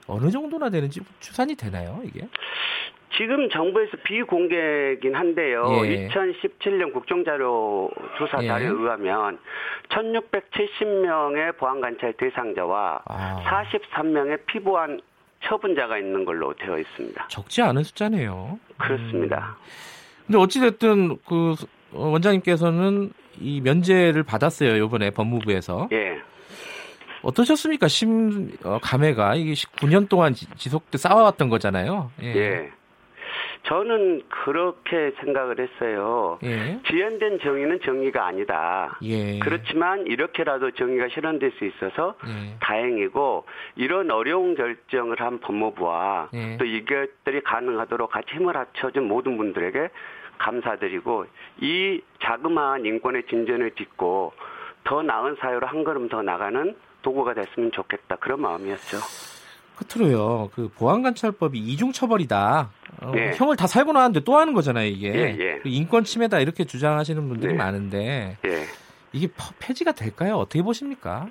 어느 0.07 0.31
정도나 0.31 0.71
되는지 0.71 1.01
추산이 1.21 1.55
되나요, 1.55 2.01
이게? 2.05 2.29
지금 3.17 3.49
정부에서 3.49 3.97
비공개긴 4.05 5.15
한데요. 5.15 5.65
예. 5.87 6.09
2017년 6.09 6.93
국정자료 6.93 7.91
조사 8.19 8.43
예. 8.43 8.47
자료에 8.47 8.69
의하면 8.69 9.39
1670명의 9.89 11.57
보안관찰 11.57 12.13
대상자와 12.15 13.03
아. 13.07 13.65
43명의 13.71 14.45
피보안 14.47 15.01
처분자가 15.45 15.99
있는 15.99 16.25
걸로 16.25 16.55
되어 16.55 16.79
있습니다. 16.79 17.29
적지 17.29 17.63
않은 17.63 17.85
숫자네요. 17.85 18.59
그렇습니다. 18.77 19.57
음. 19.59 20.27
근데 20.27 20.39
어찌됐든 20.39 21.19
그 21.27 21.55
원장님께서는 21.93 23.13
이 23.41 23.61
면제를 23.61 24.25
받았어요, 24.25 24.85
이번에 24.85 25.11
법무부에서. 25.11 25.89
예. 25.93 26.21
어떠셨습니까? 27.27 27.89
심 27.89 28.53
어, 28.65 28.79
감회가 28.81 29.35
이게 29.35 29.53
9년 29.53 30.09
동안 30.09 30.33
지속돼 30.35 30.99
쌓아왔던 30.99 31.49
거잖아요. 31.49 32.11
예. 32.23 32.37
예. 32.37 32.71
저는 33.65 34.23
그렇게 34.29 35.13
생각을 35.19 35.59
했어요. 35.59 36.39
예. 36.45 36.79
지연된 36.87 37.41
정의는 37.41 37.81
정의가 37.85 38.25
아니다. 38.25 38.97
예. 39.03 39.41
그렇지만 39.41 40.07
이렇게라도 40.07 40.71
정의가 40.71 41.09
실현될 41.09 41.53
수 41.59 41.65
있어서 41.65 42.15
예. 42.29 42.57
다행이고 42.61 43.45
이런 43.75 44.13
어려운 44.13 44.55
결정을 44.55 45.21
한 45.21 45.41
법무부와 45.41 46.29
예. 46.33 46.57
또 46.59 46.65
이것들이 46.65 47.43
가능하도록 47.43 48.09
같이 48.09 48.29
힘을 48.35 48.57
합쳐준 48.57 49.03
모든 49.09 49.37
분들에게 49.37 49.89
감사드리고 50.39 51.27
이 51.61 52.01
자그마한 52.23 52.87
인권의 52.87 53.25
진전을 53.29 53.75
딛고 53.75 54.33
더 54.85 55.03
나은 55.03 55.37
사회로 55.41 55.67
한 55.67 55.83
걸음 55.83 56.09
더 56.09 56.23
나가는 56.23 56.77
도구가 57.07 57.35
됐으면 57.35 57.71
좋겠다 57.71 58.17
그런 58.17 58.41
마음이었죠. 58.41 58.99
끝으로요. 59.77 60.51
그 60.55 60.69
보안관찰법이 60.77 61.57
이중처벌이다. 61.57 62.71
어, 63.03 63.13
예. 63.17 63.33
형을 63.37 63.57
다 63.57 63.69
살고 63.69 63.93
나왔는데 63.93 64.25
또 64.25 64.37
하는 64.37 64.55
거잖아요, 64.55 64.89
이게. 64.89 65.09
예, 65.15 65.37
예. 65.39 65.61
인권 65.65 66.03
침해다 66.03 66.41
이렇게 66.41 66.65
주장하시는 66.65 67.29
분들이 67.29 67.53
네. 67.53 67.59
많은데 67.59 68.39
예. 68.45 68.65
이게 69.13 69.29
폐지가 69.61 69.93
될까요? 69.93 70.37
어떻게 70.37 70.63
보십니까? 70.63 71.29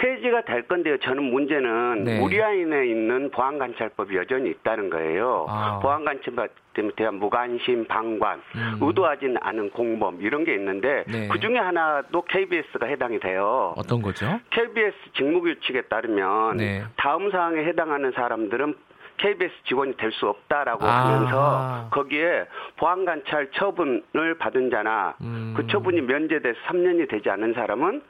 폐지가 0.00 0.42
될 0.42 0.62
건데요. 0.62 0.96
저는 0.98 1.22
문제는 1.22 2.04
네. 2.04 2.20
우리 2.20 2.42
안에 2.42 2.86
있는 2.86 3.30
보안관찰법이 3.30 4.16
여전히 4.16 4.48
있다는 4.50 4.88
거예요. 4.88 5.44
아. 5.48 5.78
보안관찰법에 5.82 6.48
대한 6.96 7.16
무관심, 7.16 7.84
방관, 7.86 8.40
음. 8.54 8.78
의도하지 8.80 9.34
않은 9.38 9.70
공범 9.70 10.22
이런 10.22 10.44
게 10.44 10.54
있는데 10.54 11.04
네. 11.06 11.28
그 11.28 11.38
중에 11.38 11.58
하나도 11.58 12.22
KBS가 12.22 12.86
해당이 12.86 13.20
돼요. 13.20 13.74
어떤 13.76 14.00
거죠? 14.00 14.40
KBS 14.48 14.94
직무규칙에 15.16 15.82
따르면 15.82 16.56
네. 16.56 16.82
다음 16.96 17.30
사항에 17.30 17.62
해당하는 17.64 18.10
사람들은 18.12 18.74
KBS 19.18 19.52
직원이 19.68 19.94
될 19.98 20.10
수 20.12 20.26
없다라고 20.28 20.86
아. 20.86 20.88
하면서 20.88 21.88
거기에 21.90 22.46
보안관찰 22.78 23.50
처분을 23.52 24.38
받은 24.38 24.70
자나 24.70 25.14
음. 25.20 25.52
그 25.54 25.66
처분이 25.66 26.00
면제돼서 26.00 26.58
3년이 26.68 27.10
되지 27.10 27.28
않은 27.28 27.52
사람은 27.52 28.00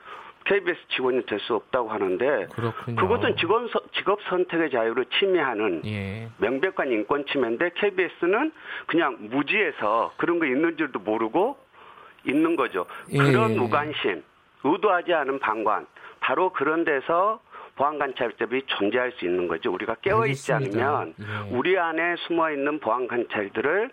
KBS 0.44 0.78
직원이 0.88 1.24
될 1.26 1.38
수 1.40 1.54
없다고 1.54 1.88
하는데 1.88 2.46
그렇군요. 2.52 2.96
그것은 2.96 3.36
직원 3.36 3.68
직업 3.94 4.20
선택의 4.28 4.70
자유를 4.70 5.06
침해하는 5.18 5.82
예. 5.86 6.28
명백한 6.38 6.90
인권 6.90 7.24
침해인데 7.26 7.70
KBS는 7.76 8.52
그냥 8.86 9.16
무지해서 9.20 10.12
그런 10.16 10.38
거 10.38 10.46
있는 10.46 10.76
줄도 10.76 10.98
모르고 11.00 11.56
있는 12.26 12.56
거죠. 12.56 12.84
예. 13.12 13.18
그런 13.18 13.56
무관심, 13.56 14.22
의도하지 14.64 15.14
않은 15.14 15.38
방관, 15.38 15.86
바로 16.20 16.50
그런 16.52 16.84
데서 16.84 17.40
보안관찰법이 17.76 18.62
존재할 18.66 19.12
수 19.12 19.24
있는 19.24 19.48
거죠. 19.48 19.72
우리가 19.72 19.94
깨어있지 20.02 20.52
않으면 20.52 21.14
예. 21.20 21.56
우리 21.56 21.78
안에 21.78 22.16
숨어 22.26 22.50
있는 22.50 22.78
보안관찰들을 22.80 23.90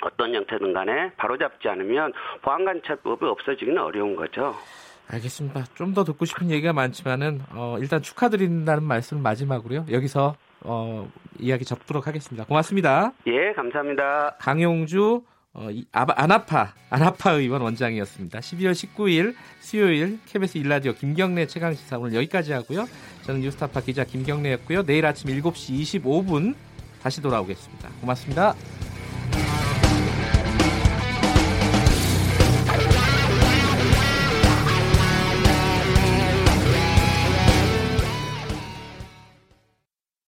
어떤 0.00 0.32
형태든 0.34 0.72
간에 0.72 1.12
바로잡지 1.16 1.68
않으면 1.68 2.12
보안관찰법이 2.42 3.26
없어지기는 3.26 3.76
어려운 3.82 4.14
거죠. 4.16 4.54
알겠습니다. 5.08 5.64
좀 5.74 5.94
더 5.94 6.04
듣고 6.04 6.24
싶은 6.26 6.50
얘기가 6.50 6.72
많지만은 6.72 7.40
어, 7.50 7.76
일단 7.80 8.02
축하드린다는 8.02 8.82
말씀 8.84 9.22
마지막으로요. 9.22 9.86
여기서 9.90 10.36
어, 10.60 11.10
이야기 11.38 11.64
접도록 11.64 12.06
하겠습니다. 12.06 12.44
고맙습니다. 12.44 13.12
예, 13.26 13.52
감사합니다. 13.54 14.36
강용주 14.38 15.22
어, 15.54 15.68
아나파 15.92 16.74
아나파 16.90 17.32
의원 17.32 17.62
원장이었습니다. 17.62 18.38
12월 18.38 18.72
19일 18.72 19.34
수요일 19.60 20.18
KBS 20.26 20.58
일라디오 20.58 20.92
김경래 20.92 21.46
최강 21.46 21.74
시사 21.74 21.98
오늘 21.98 22.14
여기까지 22.14 22.52
하고요. 22.52 22.86
저는 23.22 23.40
뉴스타파 23.40 23.80
기자 23.80 24.04
김경래였고요. 24.04 24.84
내일 24.84 25.06
아침 25.06 25.30
7시 25.30 26.02
25분 26.02 26.54
다시 27.02 27.22
돌아오겠습니다. 27.22 27.88
고맙습니다. 28.00 28.54